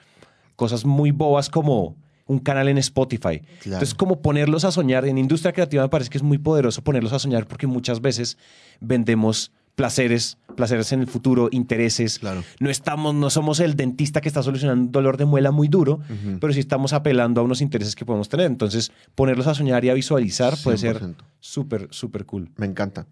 [0.55, 1.95] Cosas muy bobas como
[2.27, 3.39] un canal en Spotify.
[3.39, 3.49] Claro.
[3.65, 7.13] Entonces, como ponerlos a soñar en industria creativa me parece que es muy poderoso ponerlos
[7.13, 8.37] a soñar porque muchas veces
[8.79, 12.19] vendemos placeres, placeres en el futuro, intereses.
[12.19, 12.43] Claro.
[12.59, 15.99] No estamos, no somos el dentista que está solucionando un dolor de muela muy duro,
[16.39, 18.45] pero sí estamos apelando a unos intereses que podemos tener.
[18.47, 21.15] Entonces, ponerlos a soñar y a visualizar puede ser 100%.
[21.41, 22.49] súper, súper cool.
[22.55, 23.05] Me encanta.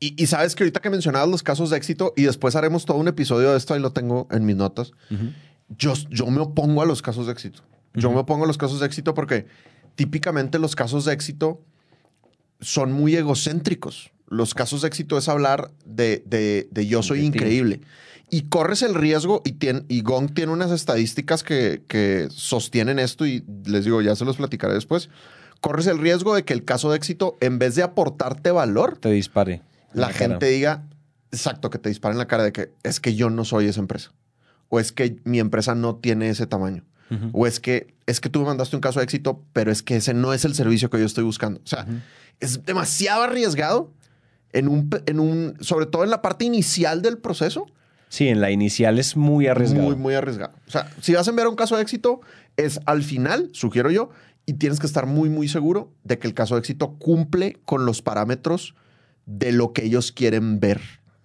[0.00, 2.96] Y, y sabes que ahorita que mencionabas los casos de éxito y después haremos todo
[2.96, 4.92] un episodio de esto, ahí lo tengo en mis notas.
[5.68, 7.62] yo, yo me opongo a los casos de éxito.
[8.00, 9.46] Yo me opongo a los casos de éxito porque
[9.94, 11.60] típicamente los casos de éxito
[12.60, 14.10] son muy egocéntricos.
[14.28, 17.80] Los casos de éxito es hablar de, de- de yo soy increíble.
[18.30, 23.24] Y corres el riesgo, y, tien- y Gong tiene unas estadísticas que, que sostienen esto,
[23.24, 25.08] y les digo, ya se los platicaré después.
[25.62, 29.08] Corres el riesgo de que el caso de éxito, en vez de aportarte valor, Te
[29.10, 29.62] dispare.
[29.94, 30.18] la, cara.
[30.18, 30.84] gente diga,
[31.32, 33.80] exacto, que te dispara en la cara de que es que yo no soy esa
[33.80, 34.12] empresa.
[34.68, 36.84] O es que mi empresa no tiene ese tamaño.
[37.32, 39.96] O es que, es que tú me mandaste un caso de éxito, pero es que
[39.96, 41.60] ese no es el servicio que yo estoy buscando.
[41.64, 41.86] O sea,
[42.40, 43.92] es demasiado arriesgado
[44.52, 47.66] en un, en un, sobre todo en la parte inicial del proceso.
[48.08, 49.84] Sí, en la inicial es muy arriesgado.
[49.84, 50.52] Muy, muy arriesgado.
[50.66, 52.20] O sea, si vas a enviar un caso de éxito,
[52.56, 54.10] es al final, sugiero yo,
[54.46, 57.84] y tienes que estar muy, muy seguro de que el caso de éxito cumple con
[57.84, 58.74] los parámetros
[59.26, 60.80] de lo que ellos quieren ver.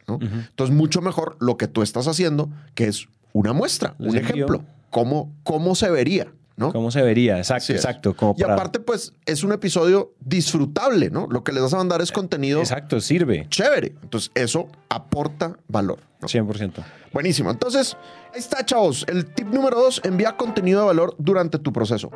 [0.08, 4.34] Entonces, mucho mejor lo que tú estás haciendo, que es una muestra, Les un envío.
[4.34, 4.66] ejemplo.
[4.94, 6.32] ¿Cómo, cómo se vería?
[6.56, 6.72] ¿no?
[6.72, 7.40] ¿Cómo se vería?
[7.40, 8.16] Exacto, exacto.
[8.16, 11.26] Como Y para- aparte, pues, es un episodio disfrutable, ¿no?
[11.32, 13.48] Lo que les vas a mandar es contenido Exacto, sirve.
[13.50, 13.96] chévere.
[14.04, 15.98] Entonces, eso aporta valor.
[16.22, 16.28] ¿no?
[16.28, 16.84] 100%.
[17.12, 17.50] Buenísimo.
[17.50, 17.98] Entonces,
[18.34, 19.04] ahí está, chavos.
[19.10, 22.12] El tip número dos, envía contenido de valor durante tu proceso.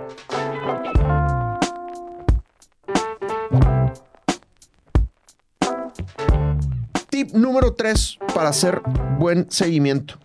[7.10, 8.82] Tip número tres para hacer
[9.18, 10.16] buen seguimiento.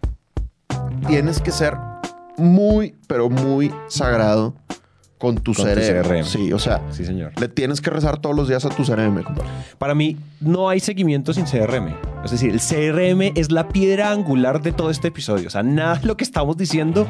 [1.06, 1.76] Tienes que ser
[2.38, 4.54] muy, pero muy sagrado
[5.18, 6.08] con tu Con tu cerebro.
[6.08, 6.24] CRM.
[6.24, 7.32] Sí, o sea, Sí, señor.
[7.40, 9.48] le tienes que rezar todos los días a tu CRM, compadre.
[9.78, 11.94] Para mí, no hay seguimiento sin CRM.
[12.24, 15.48] Es decir, el CRM es la piedra angular de todo este episodio.
[15.48, 17.06] O sea, nada de lo que estamos diciendo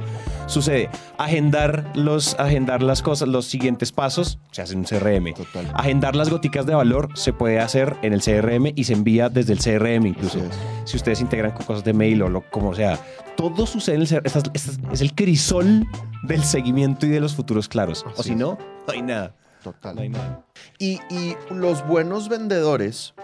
[0.46, 0.88] sucede.
[1.18, 5.34] Agendar, los, agendar las cosas, los siguientes pasos, se hace en un CRM.
[5.34, 5.70] Total.
[5.74, 9.52] Agendar las goticas de valor se puede hacer en el CRM y se envía desde
[9.52, 10.38] el CRM incluso.
[10.84, 12.98] Si ustedes integran con cosas de mail o lo como sea,
[13.36, 14.22] todo sucede en el CRM.
[14.26, 15.86] Esta es- esta es- es el crisol
[16.22, 18.04] del seguimiento y de los futuros claros.
[18.16, 18.36] o si es.
[18.36, 19.34] no, no hay nada.
[19.62, 19.94] Total.
[19.94, 20.44] No hay nada.
[20.78, 23.14] Y, y los buenos vendedores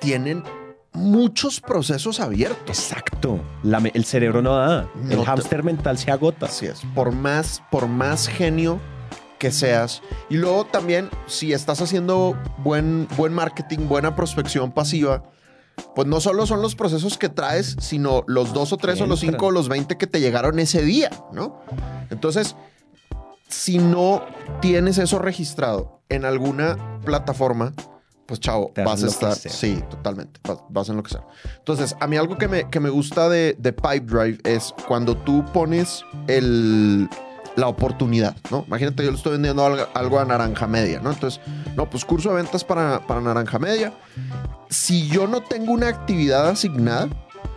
[0.00, 0.42] tienen
[0.92, 2.68] muchos procesos abiertos.
[2.78, 3.40] Exacto.
[3.62, 4.88] La el cerebro no da.
[4.96, 6.46] No el te- hámster mental se agota.
[6.46, 6.80] Así es.
[6.94, 8.80] Por más, por más genio
[9.38, 10.02] que seas.
[10.28, 15.22] Y luego también, si estás haciendo buen, buen marketing, buena prospección pasiva,
[15.94, 19.20] pues no solo son los procesos que traes, sino los dos o tres o los
[19.20, 21.58] cinco o los veinte que te llegaron ese día, ¿no?
[22.10, 22.54] Entonces,
[23.48, 24.22] si no
[24.60, 26.76] tienes eso registrado en alguna
[27.06, 27.72] plataforma,
[28.30, 29.34] pues chavo, Te vas a estar.
[29.34, 30.38] Sí, totalmente.
[30.46, 31.20] Vas, vas a enloquecer.
[31.58, 35.44] Entonces, a mí algo que me, que me gusta de, de Pipedrive es cuando tú
[35.52, 37.08] pones el,
[37.56, 38.62] la oportunidad, ¿no?
[38.68, 41.10] Imagínate, yo le estoy vendiendo algo, algo a Naranja Media, ¿no?
[41.10, 41.40] Entonces,
[41.74, 43.92] no, pues curso de ventas para, para Naranja Media.
[44.68, 47.08] Si yo no tengo una actividad asignada,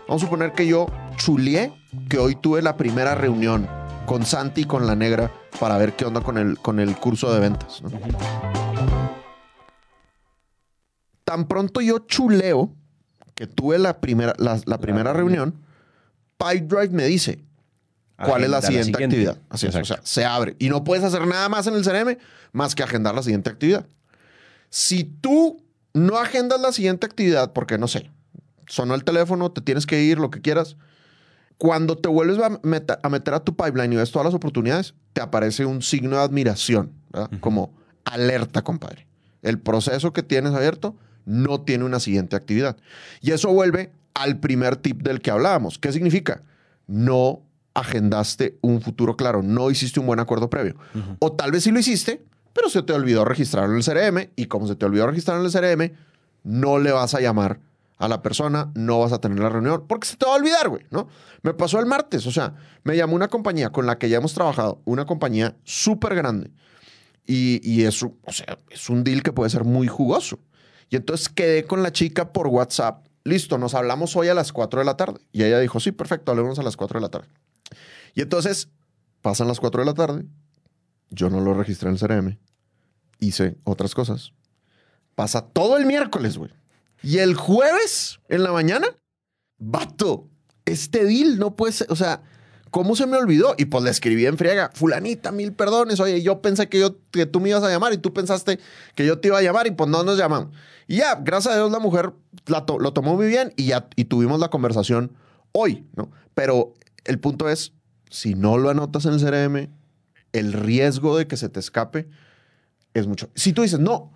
[0.08, 1.72] vamos a suponer que yo chulié
[2.10, 3.70] que hoy tuve la primera reunión
[4.08, 7.32] con Santi y con la negra para ver qué onda con el, con el curso
[7.32, 7.92] de ventas, ¿no?
[11.24, 12.74] Tan pronto yo chuleo
[13.36, 15.56] que tuve la primera, la, la primera reunión,
[16.38, 17.40] Pipedrive me dice,
[18.18, 19.38] ¿Cuál es la siguiente, actividad?
[19.50, 20.56] Así es, o sea, se abre.
[20.60, 22.18] Y no puedes hacer nada más en el CRM
[22.52, 23.86] más que agendar la siguiente actividad.
[24.70, 25.62] Si tú
[25.94, 28.10] no agendas la siguiente actividad, porque no sé,
[28.68, 30.78] sonó el teléfono, te tienes que ir, lo que quieras,
[31.58, 34.94] cuando te vuelves a, meta- a meter a tu pipeline y ves todas las oportunidades,
[35.14, 37.30] te aparece un signo de admiración, ¿verdad?
[37.40, 37.74] Como
[38.06, 39.08] alerta, compadre.
[39.42, 42.78] El proceso que tienes abierto no tiene una siguiente actividad.
[43.22, 45.80] Y eso vuelve al primer tip del que hablábamos.
[45.80, 46.44] ¿Qué significa?
[46.88, 47.42] No
[47.74, 50.76] agendaste un futuro claro, no hiciste un buen acuerdo previo.
[51.20, 54.46] O tal vez sí lo hiciste, pero se te olvidó registrarlo en el CRM y
[54.46, 55.96] como se te olvidó registrar en el CRM,
[56.44, 57.60] no le vas a llamar
[57.98, 60.68] a la persona, no vas a tener la reunión, porque se te va a olvidar,
[60.68, 61.08] güey, ¿no?
[61.42, 64.34] Me pasó el martes, o sea, me llamó una compañía con la que ya hemos
[64.34, 66.52] trabajado, una compañía súper grande,
[67.26, 70.40] y, y eso, o sea, es un deal que puede ser muy jugoso.
[70.90, 74.80] Y entonces quedé con la chica por WhatsApp, listo, nos hablamos hoy a las 4
[74.80, 75.20] de la tarde.
[75.32, 77.28] Y ella dijo, sí, perfecto, hablemos a las 4 de la tarde.
[78.14, 78.70] Y entonces
[79.22, 80.26] pasan las 4 de la tarde,
[81.10, 82.40] yo no lo registré en el CRM,
[83.20, 84.34] hice otras cosas.
[85.16, 86.52] Pasa todo el miércoles, güey.
[87.02, 88.88] Y el jueves en la mañana,
[89.58, 90.30] vato,
[90.66, 92.24] este deal no puede ser, o sea,
[92.74, 93.54] ¿cómo se me olvidó?
[93.60, 97.28] Y pues le escribí en friega, fulanita, mil perdones, oye, yo pensé que, yo, que
[97.28, 98.60] tú me ibas a llamar y tú pensaste
[98.96, 100.50] que yo te iba a llamar y pues no nos llamamos.
[100.88, 102.14] Y ya, gracias a Dios la mujer
[102.48, 105.12] lo tomó muy bien y ya y tuvimos la conversación
[105.52, 106.10] hoy, ¿no?
[106.34, 106.74] Pero
[107.06, 107.74] el punto es,
[108.10, 109.70] si no lo anotas en el CRM,
[110.34, 112.10] el riesgo de que se te escape
[112.96, 113.30] es mucho.
[113.36, 114.14] Si tú dices, no,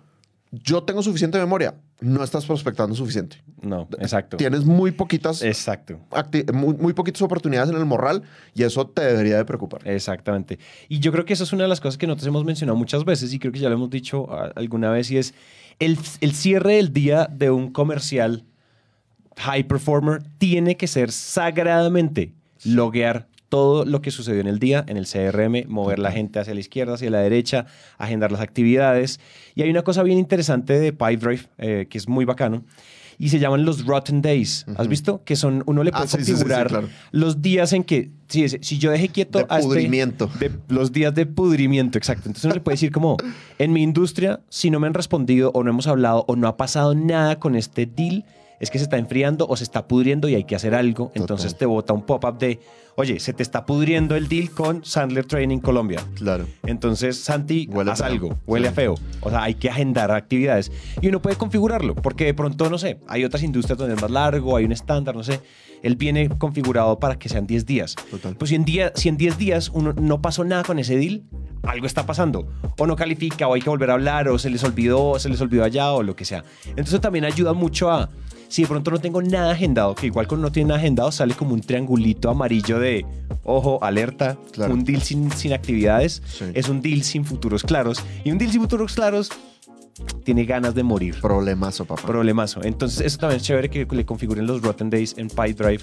[0.50, 1.74] yo tengo suficiente memoria.
[2.00, 3.42] No estás prospectando suficiente.
[3.60, 4.36] No, exacto.
[4.36, 6.00] Tienes muy poquitas, Exacto.
[6.52, 8.22] muy, muy poquitas oportunidades en el morral
[8.54, 9.86] y eso te debería de preocupar.
[9.86, 10.58] Exactamente.
[10.88, 13.04] Y yo creo que eso es una de las cosas que nosotros hemos mencionado muchas
[13.04, 15.34] veces y creo que ya lo hemos dicho ah, alguna vez y es
[15.80, 18.44] el, el cierre del día de un comercial
[19.36, 22.32] high performer tiene que ser sagradamente
[22.64, 26.54] loguear todo lo que sucedió en el día en el CRM, mover la gente hacia
[26.54, 29.20] la izquierda, hacia la derecha, agendar las actividades.
[29.54, 32.64] Y hay una cosa bien interesante de Pipedrive eh, que es muy bacano
[33.20, 34.64] y se llaman los Rotten Days.
[34.76, 35.24] ¿Has visto?
[35.24, 36.88] Que son, uno le Ah, puede sí, sí, sí, sí, configurar claro.
[37.10, 40.30] los días en que, si, si yo dejé quieto De a este- pudrimiento.
[40.38, 42.28] de los días de pudrimiento, exacto.
[42.28, 43.16] Entonces uno le puede decir como,
[43.58, 46.56] en mi industria, si no me han respondido o no hemos hablado o no ha
[46.56, 48.24] pasado nada con este deal,
[48.60, 51.10] es que se está enfriando o se está pudriendo y hay que hacer algo.
[51.14, 52.60] Entonces te bota un pop-up de,
[52.98, 56.02] oye, se te está pudriendo el deal con Sandler Training Colombia.
[56.16, 56.46] Claro.
[56.66, 58.72] Entonces, Santi, Huele haz algo, huele Sí.
[58.72, 58.94] a feo.
[59.20, 60.72] O sea, hay que agendar actividades.
[61.00, 64.10] Y uno puede configurarlo, porque de pronto, no sé, hay otras industrias donde es más
[64.10, 65.40] largo, hay un estándar, no sé.
[65.84, 67.94] Él viene configurado para que sean 10 días.
[68.10, 68.34] Total.
[68.34, 71.22] Pues si en, día, si en 10 días uno no pasó nada con ese deal,
[71.62, 72.48] algo está pasando.
[72.78, 75.28] O no califica, o hay que volver a hablar, o se les olvidó, o se
[75.28, 76.42] les olvidó allá, o lo que sea.
[76.66, 78.10] Entonces también ayuda mucho a,
[78.48, 81.34] si de pronto no tengo nada agendado, que igual cuando no tiene nada agendado sale
[81.34, 82.87] como un triangulito amarillo de,
[83.44, 84.74] ojo, alerta, Claro.
[84.74, 86.44] un deal sin, sin actividades, Sí.
[86.54, 88.02] es un deal sin futuros claros.
[88.24, 89.30] Y un deal sin futuros claros
[90.24, 91.16] tiene ganas de morir.
[91.20, 92.02] Problemazo, papá.
[92.06, 92.62] Problemazo.
[92.62, 95.82] Entonces, eso también es chévere que le configuren los Rotten Days en PyDrive.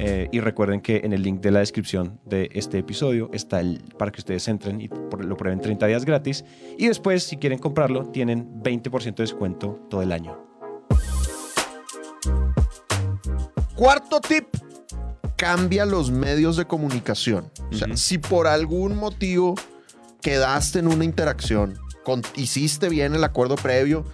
[0.00, 3.82] Eh, y recuerden que en el link de la descripción de este episodio está el
[3.98, 6.44] para que ustedes entren y por- lo prueben 30 días gratis.
[6.78, 10.38] Y después, si quieren comprarlo, tienen 20% de descuento todo el año.
[13.74, 14.46] Cuarto tip.
[15.38, 17.50] Cambia los medios de comunicación.
[17.72, 19.54] O sea, si por algún motivo
[20.20, 24.04] quedaste en una interacción, con- hiciste bien el acuerdo previo,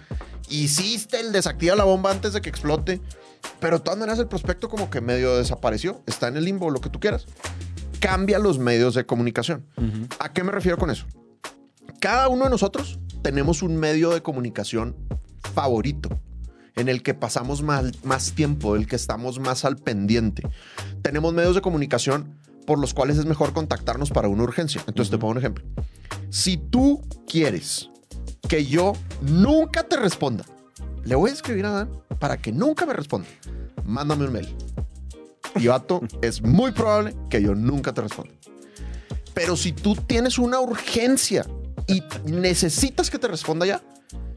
[0.49, 3.01] hiciste el desactiva la bomba antes de que explote,
[3.59, 6.79] pero de todas maneras el prospecto como que medio desapareció, está en el limbo, lo
[6.79, 7.25] que tú quieras.
[7.99, 9.65] Cambia los medios de comunicación.
[10.19, 11.05] ¿A qué me refiero con eso?
[11.99, 14.95] Cada uno de nosotros tenemos un medio de comunicación
[15.55, 16.09] favorito
[16.75, 20.43] en el que pasamos más, más tiempo, del que estamos más al pendiente.
[21.05, 22.33] Tenemos medios de comunicación
[22.65, 24.81] por los cuales es mejor contactarnos para una urgencia.
[24.87, 25.63] Entonces te pongo un ejemplo.
[26.31, 27.91] Si tú quieres
[28.49, 30.45] que yo nunca te responda,
[31.03, 33.27] le voy a escribir a Dan para que nunca me responda.
[33.83, 34.55] Mándame un mail.
[35.57, 38.33] Y vato, es muy probable que yo nunca te responda.
[39.35, 41.45] Pero si tú tienes una urgencia
[41.85, 43.83] y necesitas que te responda ya,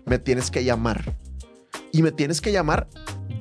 [0.05, 1.17] me tienes que llamar.
[1.93, 2.89] Y me tienes que llamar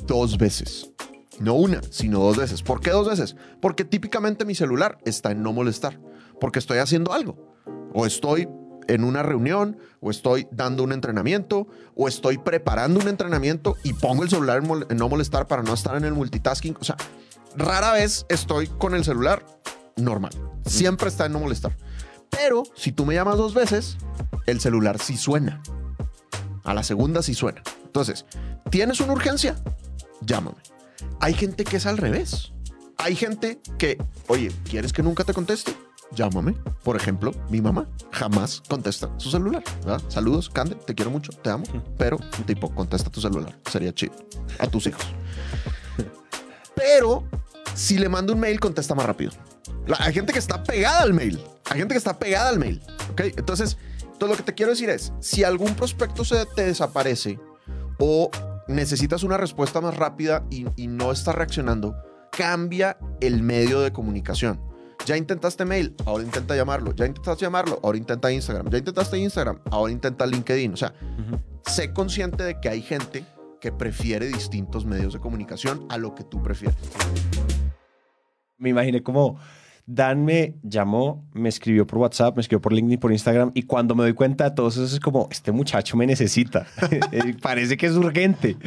[0.06, 0.92] dos veces.
[1.40, 2.62] No una, sino dos veces.
[2.64, 3.36] ¿Por qué dos veces?
[3.62, 6.00] Porque típicamente mi celular está en no molestar.
[6.40, 7.56] Porque estoy haciendo algo.
[7.94, 8.48] O estoy
[8.88, 14.24] en una reunión, o estoy dando un entrenamiento, o estoy preparando un entrenamiento y pongo
[14.24, 16.78] el celular en, mol- en no molestar para no estar en el multitasking.
[16.80, 16.96] O sea,
[17.56, 19.46] rara vez estoy con el celular
[19.98, 20.32] normal.
[20.66, 21.76] Siempre está en no molestar.
[22.30, 23.98] Pero si tú me llamas dos veces,
[24.46, 25.62] el celular sí suena.
[26.64, 27.62] A la segunda sí suena.
[27.86, 28.26] Entonces,
[28.70, 29.56] ¿tienes una urgencia?
[30.22, 30.58] Llámame.
[31.20, 32.52] Hay gente que es al revés.
[32.98, 35.74] Hay gente que, oye, ¿quieres que nunca te conteste?
[36.16, 36.54] Llámame.
[36.84, 39.64] Por ejemplo, mi mamá jamás contesta su celular.
[39.86, 40.02] ¿verdad?
[40.08, 41.66] Saludos, Cande, te quiero mucho, te amo,
[41.98, 43.56] pero tipo, contesta tu celular.
[43.70, 44.14] Sería chido.
[44.60, 45.06] A tus hijos.
[46.76, 47.24] Pero
[47.74, 49.32] si le mando un mail, contesta más rápido.
[49.86, 51.40] La- hay gente que está pegada al mail.
[51.70, 52.82] Hay gente que está pegada al mail.
[53.12, 53.22] ¿Ok?
[53.38, 53.78] Entonces,
[54.18, 57.40] todo lo que te quiero decir es, si algún prospecto se te desaparece
[58.00, 58.30] o
[58.68, 61.96] necesitas una respuesta más rápida y, y no está reaccionando,
[62.32, 64.62] cambia el medio de comunicación.
[65.06, 66.94] Ya intentaste mail, ahora intenta llamarlo.
[66.94, 68.70] Ya intentaste llamarlo, ahora intenta Instagram.
[68.70, 70.74] Ya intentaste Instagram, ahora intenta LinkedIn.
[70.74, 70.94] O sea,
[71.66, 73.24] sé consciente de que hay gente
[73.62, 76.78] que prefiere distintos medios de comunicación a lo que tú prefieres.
[78.58, 79.40] Me imaginé como
[79.90, 83.96] Dan me llamó, me escribió por WhatsApp, me escribió por LinkedIn, por Instagram, y cuando
[83.96, 86.68] me doy cuenta de todo eso es como, este muchacho me necesita.
[87.12, 88.58] Eh, Parece que es urgente.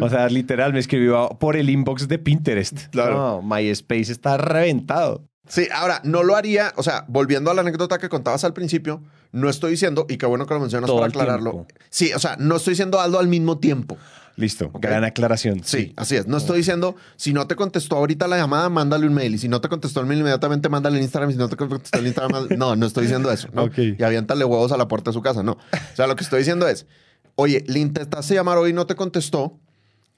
[0.00, 2.88] O sea, literal, me escribió por el inbox de Pinterest.
[2.90, 3.14] Claro.
[3.16, 5.24] No, MySpace está reventado.
[5.48, 9.02] Sí, ahora, no lo haría, o sea, volviendo a la anécdota que contabas al principio,
[9.30, 11.52] no estoy diciendo, y qué bueno que lo mencionas Todo para aclararlo.
[11.52, 11.74] tiempo.
[11.90, 13.96] Sí, o sea, no estoy diciendo hazlo al mismo tiempo.
[14.36, 14.82] Listo, Ok.
[14.82, 15.62] gran aclaración.
[15.64, 16.26] Sí, así es.
[16.26, 19.34] No estoy diciendo, si no te contestó ahorita la llamada, mándale un mail.
[19.34, 21.30] Y si no te contestó el mail, inmediatamente mándale el Instagram.
[21.30, 23.48] Y si no te contestó el Instagram, no, no estoy diciendo eso.
[23.52, 23.70] ¿no?
[23.76, 25.42] Y aviéntale huevos a la puerta de su casa.
[25.42, 25.52] No.
[25.52, 26.86] O sea, lo que estoy diciendo es,
[27.34, 29.58] oye, le intentaste llamar hoy y no te contestó,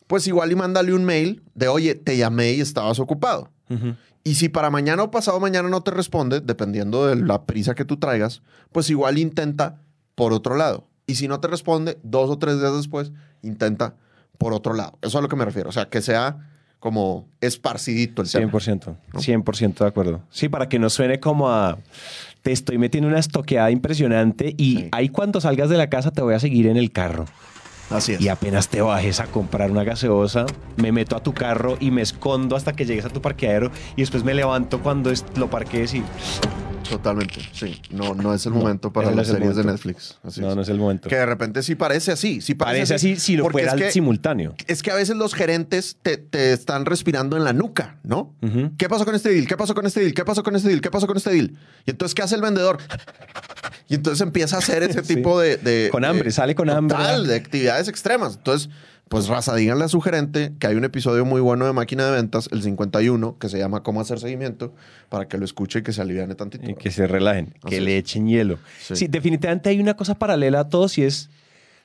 [0.09, 3.53] pues igual y mándale un mail de, oye, te llamé y estabas ocupado.
[4.25, 7.85] Y si para mañana o pasado mañana no te responde, dependiendo de la prisa que
[7.85, 9.81] tú traigas, pues igual intenta
[10.17, 10.89] por otro lado.
[11.07, 13.95] Y si no te responde, dos o tres días después, intenta
[14.39, 14.93] por otro lado.
[15.03, 15.69] Eso es a lo que me refiero.
[15.69, 16.39] O sea, que sea
[16.81, 18.51] como esparcidito el tema.
[18.53, 20.23] 100%, 100% de acuerdo.
[20.31, 21.77] Sí, para que no suene como a
[22.43, 24.89] te estoy metiendo una estoqueada impresionante y Sí.
[24.93, 27.25] ahí cuando salgas de la casa te voy a seguir en el carro.
[27.91, 28.21] Así es.
[28.21, 30.47] Y apenas te bajes a comprar una gaseosa,
[30.77, 34.03] me meto a tu carro y me escondo hasta que llegues a tu parqueadero y
[34.03, 36.05] después me levanto cuando lo parquees y
[36.89, 37.41] Totalmente.
[37.53, 37.81] Sí.
[37.91, 39.65] No, no es el No, momento para no las series de.
[39.65, 40.19] Netflix.
[40.23, 40.57] Así no, es.
[40.57, 41.09] no es el momento.
[41.09, 42.41] Que de repente sí parece así.
[42.41, 44.55] Sí parece, Parece así si lo porque fuera es que, simultáneo.
[44.67, 48.35] es que a veces los gerentes te, te están respirando en la nuca, ¿no?
[48.79, 49.47] ¿Qué pasó con este deal?
[49.47, 50.15] ¿Qué pasó con este deal?
[50.15, 50.81] ¿Qué pasó con este deal?
[50.81, 51.57] ¿Qué pasó con este deal?
[51.87, 52.79] Y entonces, ¿qué hace el vendedor?
[53.89, 55.17] Y entonces empieza a hacer ese Sí.
[55.17, 56.97] tipo de, de- Con hambre, de- sale con hambre.
[57.27, 58.37] de actividades extremas.
[58.37, 58.69] Entonces,
[59.09, 62.13] pues raza, díganle a su gerente que hay un episodio muy bueno de Máquina de
[62.13, 64.75] Ventas, el 51, que se llama Cómo hacer seguimiento,
[65.09, 66.69] para que lo escuche y que se aliviane tantito.
[66.71, 67.83] Y que se relajen, Así que es.
[67.83, 68.59] le echen hielo.
[68.81, 68.97] Sí.
[68.97, 69.07] Sí.
[69.09, 71.31] definitivamente hay una cosa paralela a todos y es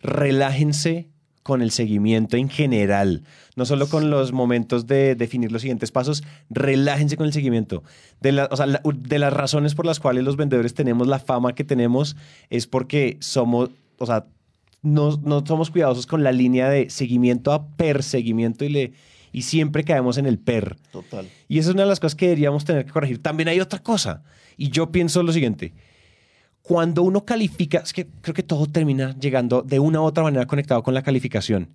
[0.02, 1.08] relájense
[1.44, 3.24] con el seguimiento en general.
[3.56, 7.84] No solo con los momentos de definir los siguientes pasos, relájense con el seguimiento.
[8.22, 11.20] De, la- o sea, la- de las razones por las cuales los vendedores tenemos la
[11.20, 12.16] fama que tenemos
[12.50, 14.26] es porque somos, o sea,
[14.84, 18.94] no, no somos cuidadosos con la línea de seguimiento a perseguimiento y, le,
[19.32, 20.76] y siempre caemos en el per.
[20.92, 21.28] Total.
[21.48, 23.22] Y esa es una de las cosas que deberíamos tener que corregir.
[23.22, 24.24] También hay otra cosa.
[24.58, 25.74] Y yo pienso lo siguiente.
[26.62, 30.46] Cuando uno califica, es que creo que todo termina llegando de una u otra manera
[30.46, 31.70] conectado con la calificación.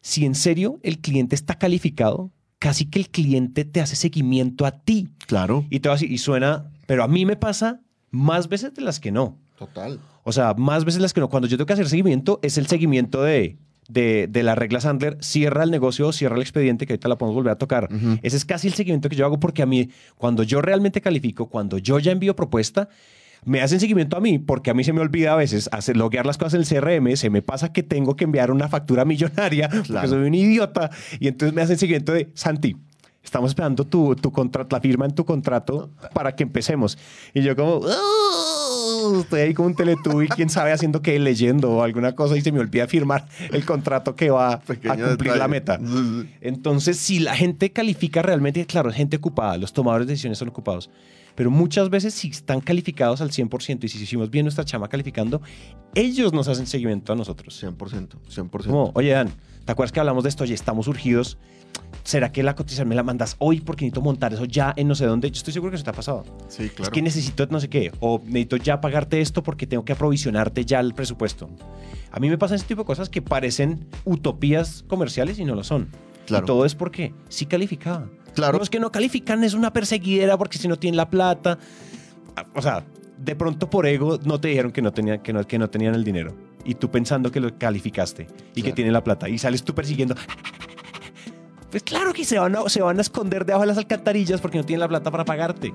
[0.00, 4.72] Si en serio el cliente está calificado, casi que el cliente te hace seguimiento a
[4.72, 5.08] ti.
[5.26, 5.66] Claro.
[5.70, 8.82] Y te va a decir, y suena, pero a mí me pasa más veces de
[8.82, 9.38] las que no.
[9.58, 9.98] Total.
[10.24, 11.28] O sea, más veces las que no.
[11.28, 13.56] Cuando yo tengo que hacer seguimiento, es el seguimiento de,
[13.88, 17.34] de, de la regla Sandler, cierra el negocio, cierra el expediente, que ahorita la podemos
[17.34, 17.88] volver a tocar.
[17.92, 18.18] Ujú.
[18.22, 21.48] Ese es casi el seguimiento que yo hago porque a mí, cuando yo realmente califico,
[21.48, 22.88] cuando yo ya envío propuesta,
[23.44, 26.26] me hacen seguimiento a mí porque a mí se me olvida a veces hacer, loguear
[26.26, 26.66] las cosas en el
[27.00, 30.08] CRM, se me pasa que tengo que enviar una factura millonaria porque Claro.
[30.08, 30.90] soy un idiota
[31.20, 32.76] y entonces me hacen seguimiento de Santi.
[33.22, 36.96] Estamos esperando tu, tu contrato, la firma en tu contrato para que empecemos.
[37.34, 37.84] Y yo como, "Uh",
[39.20, 42.52] estoy ahí como un teletubby, quién sabe haciendo qué, leyendo o alguna cosa y se
[42.52, 45.38] me olvida firmar el contrato que va a cumplir detalle.
[45.38, 45.80] la meta.
[46.40, 50.48] Entonces, si la gente califica realmente, claro, es gente ocupada, los tomadores de decisiones son
[50.48, 50.90] ocupados,
[51.38, 55.40] pero muchas veces si están calificados al 100% y si hicimos bien nuestra chama calificando,
[55.94, 57.62] ellos nos hacen seguimiento a nosotros.
[57.62, 58.08] 100%.
[58.28, 58.66] 100%.
[58.66, 59.30] Como, oye, Dan,
[59.64, 60.42] ¿te acuerdas que hablamos de esto?
[60.42, 61.38] Oye, estamos urgidos.
[62.02, 64.96] ¿Será que la cotización me la mandas hoy porque necesito montar eso ya en no
[64.96, 65.30] sé dónde?
[65.30, 66.24] Yo estoy seguro que eso te ha pasado.
[66.48, 66.82] Sí, claro.
[66.82, 67.92] Es que necesito no sé qué.
[68.00, 71.48] O necesito ya pagarte esto porque tengo que aprovisionarte ya el presupuesto.
[72.10, 75.62] A mí me pasan ese tipo de cosas que parecen utopías comerciales y no lo
[75.62, 75.86] son.
[76.26, 76.44] Claro.
[76.44, 78.08] Y todo es porque sí calificaba.
[78.34, 78.58] Claro.
[78.58, 81.58] Los que no califican es una perseguidera porque si no tienen la plata.
[82.54, 82.84] O sea,
[83.18, 85.94] de pronto por ego no te dijeron que no, tenían, que no, que no tenían
[85.94, 86.34] el dinero.
[86.64, 88.74] Y tú pensando que lo calificaste y que Claro.
[88.74, 89.28] tienen la plata.
[89.28, 90.14] Y sales tú persiguiendo.
[91.70, 94.58] Pues claro que se van, a, se van a esconder debajo de las alcantarillas porque
[94.58, 95.72] no tienen la plata para pagarte.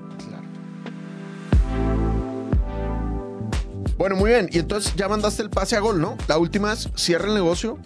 [3.96, 4.48] Bueno, muy bien.
[4.50, 6.16] Y entonces ya mandaste el pase a gol, ¿no?
[6.28, 7.78] La última es cierra el negocio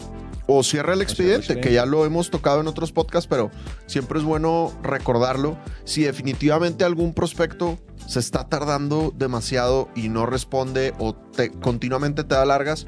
[0.51, 3.51] o cierra el expediente, que ya lo hemos tocado en otros podcasts, pero
[3.87, 5.59] siempre es bueno recordarlo.
[5.85, 12.35] Si definitivamente algún prospecto se está tardando demasiado y no responde o te, continuamente te
[12.35, 12.87] da largas,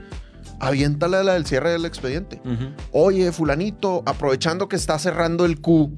[0.58, 2.40] aviéntale la del cierre del expediente.
[2.92, 5.92] Oye, fulanito, aprovechando que está cerrando el Q.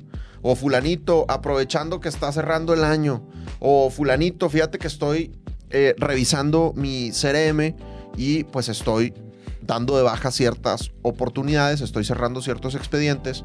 [0.44, 3.24] O fulanito, aprovechando que está cerrando el año.
[3.60, 5.30] O fulanito, fíjate que estoy
[5.70, 7.76] eh, revisando mi CRM
[8.16, 9.14] y pues estoy
[9.62, 13.44] dando de baja ciertas oportunidades, estoy cerrando ciertos expedientes.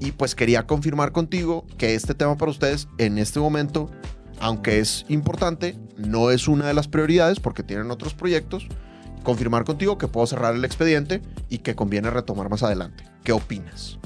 [0.00, 3.90] Y pues quería confirmar contigo que este tema para ustedes en este momento,
[4.40, 8.66] aunque es importante, no es una de las prioridades porque tienen otros proyectos.
[9.22, 13.04] Confirmar contigo que puedo cerrar el expediente y que conviene retomar más adelante.
[13.22, 13.98] ¿Qué opinas?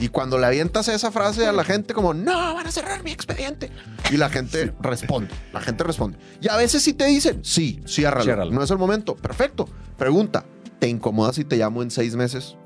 [0.00, 3.12] Y cuando le avientas esa frase a la gente como, no, van a cerrar mi
[3.12, 3.70] expediente.
[4.10, 6.18] Y la gente responde, la gente responde.
[6.40, 8.24] Y a veces sí te dicen, sí, ciérralo.
[8.24, 8.50] Ciérralo.
[8.50, 9.14] No es el momento.
[9.14, 9.68] Perfecto.
[9.98, 10.44] Pregunta,
[10.80, 12.56] ¿te incomoda si te llamo en seis meses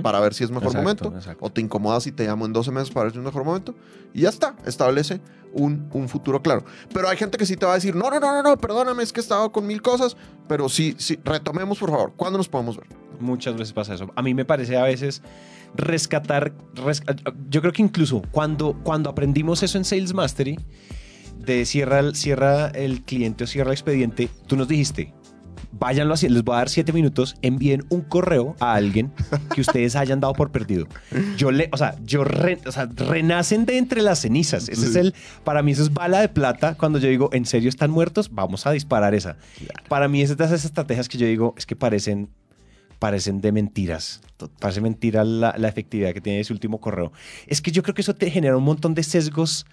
[0.00, 1.12] para ver si es mejor Exacto, momento?
[1.18, 1.44] exacto.
[1.44, 3.74] ¿O te incomoda si te llamo en 12 meses para ver si es mejor momento?
[4.14, 5.20] Y ya está, establece
[5.52, 6.64] un, un futuro claro.
[6.94, 9.02] Pero hay gente que sí te va a decir, no, no, no, no, no, perdóname,
[9.02, 10.16] es que he estado con mil cosas.
[10.46, 12.12] Pero sí, sí, retomemos por favor.
[12.16, 12.86] ¿Cuándo nos podemos ver?
[13.18, 14.08] Muchas veces pasa eso.
[14.14, 15.20] A mí me parece a veces
[15.74, 17.02] rescatar, res-
[17.50, 20.60] yo creo que incluso cuando, cuando aprendimos eso en Sales Mastery,
[21.38, 25.12] de cierra cierra el cliente o cierra el expediente, tú nos dijiste,
[25.72, 26.28] váyanlo así.
[26.28, 27.34] Les voy a dar siete minutos.
[27.42, 29.12] Envíen un correo a alguien
[29.54, 30.86] que ustedes hayan dado por perdido.
[31.36, 34.68] Yo le, o sea, yo re- o sea, renacen de entre las cenizas.
[34.68, 35.14] Ese es el,
[35.44, 36.74] para mí eso es bala de plata.
[36.76, 38.30] Cuando yo digo, ¿en serio están muertos?
[38.32, 39.36] Vamos a disparar esa.
[39.88, 42.28] Para mí es de esas estrategias que yo digo, es que parecen,
[42.98, 44.20] parecen de mentiras.
[44.60, 47.12] Parece mentira la, la efectividad que tiene ese último correo.
[47.46, 49.66] Es que yo creo que eso te genera un montón de sesgos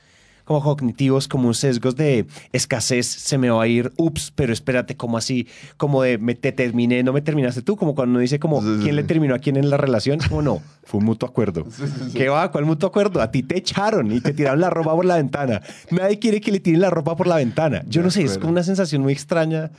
[0.49, 5.15] como cognitivos, como sesgos de escasez, se me va a ir, ups, pero espérate, como
[5.15, 5.47] así,
[5.77, 8.67] como de me te terminé, no me terminaste tú, como cuando uno dice como, Sí,
[8.77, 10.17] sí, ¿quién le terminó a quién en la relación?
[10.27, 11.67] Como no, fue un mutuo acuerdo.
[12.15, 12.51] ¿Qué va?
[12.51, 13.21] ¿Cuál mutuo acuerdo?
[13.21, 15.61] A ti te echaron y te tiraron la ropa por la ventana.
[15.91, 17.83] Nadie quiere que le tiren la ropa por la ventana.
[17.87, 18.41] Yo De no sé, es acuerdo.
[18.41, 19.69] como una sensación muy extraña.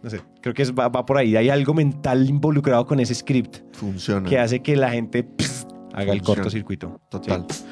[0.00, 1.34] No sé, creo que es- va, va por ahí.
[1.34, 4.28] Hay algo mental involucrado con ese script Funciona.
[4.28, 6.22] que hace que la gente pss, haga el Funciona.
[6.24, 7.00] cortocircuito.
[7.10, 7.46] Total.
[7.50, 7.64] Sí.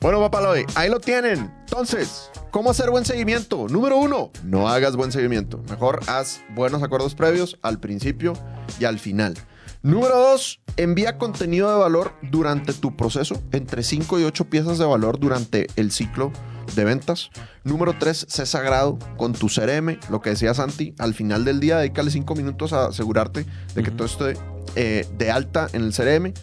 [0.00, 1.52] Bueno, papaloy, ahí lo tienen.
[1.60, 3.66] Entonces, ¿cómo hacer buen seguimiento?
[3.68, 5.62] Número uno, no hagas buen seguimiento.
[5.70, 8.34] Mejor haz buenos acuerdos previos al principio
[8.78, 9.34] y al final.
[9.82, 14.84] Número dos, envía contenido de valor durante tu proceso, entre 5 y 8 piezas de
[14.84, 16.30] valor durante el ciclo
[16.74, 17.30] de ventas.
[17.64, 21.78] Número tres, sé sagrado con tu CRM, lo que decía Santi, al final del día
[21.78, 24.34] dedícale 5 minutos a asegurarte de que todo esté
[24.74, 26.34] eh, de alta en el CRM.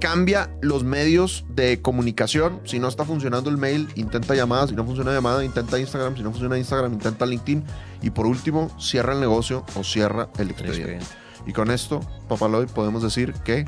[0.00, 2.60] Cambia los medios de comunicación.
[2.64, 4.68] Si no está funcionando el mail, intenta llamada.
[4.68, 6.16] Si no funciona llamada, intenta Instagram.
[6.16, 7.64] Si no funciona Instagram, intenta LinkedIn.
[8.02, 11.06] Y por último, cierra el negocio o cierra el expediente.
[11.46, 13.64] Y con esto, Papaloy, podemos decir que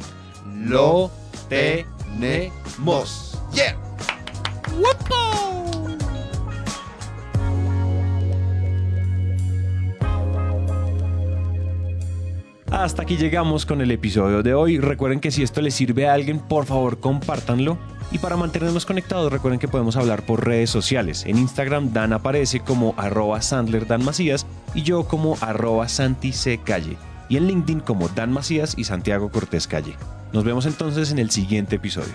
[0.47, 1.11] Lo
[1.49, 3.39] tenemos.
[3.53, 3.77] ¡Yeah!
[12.71, 14.79] Hasta aquí llegamos con el episodio de hoy.
[14.79, 17.79] Recuerden que si esto les sirve a alguien, por favor compártanlo.
[18.13, 21.25] Y para mantenernos conectados, recuerden que podemos hablar por redes sociales.
[21.27, 26.61] En Instagram, Dan aparece como arroba Sandler Dan Macías y yo como arroba Santi C.
[26.63, 26.99] Calle.
[27.31, 29.97] Y en LinkedIn como Dan Macías y Santiago Cortés Calle.
[30.35, 32.15] Nos vemos entonces en el siguiente episodio.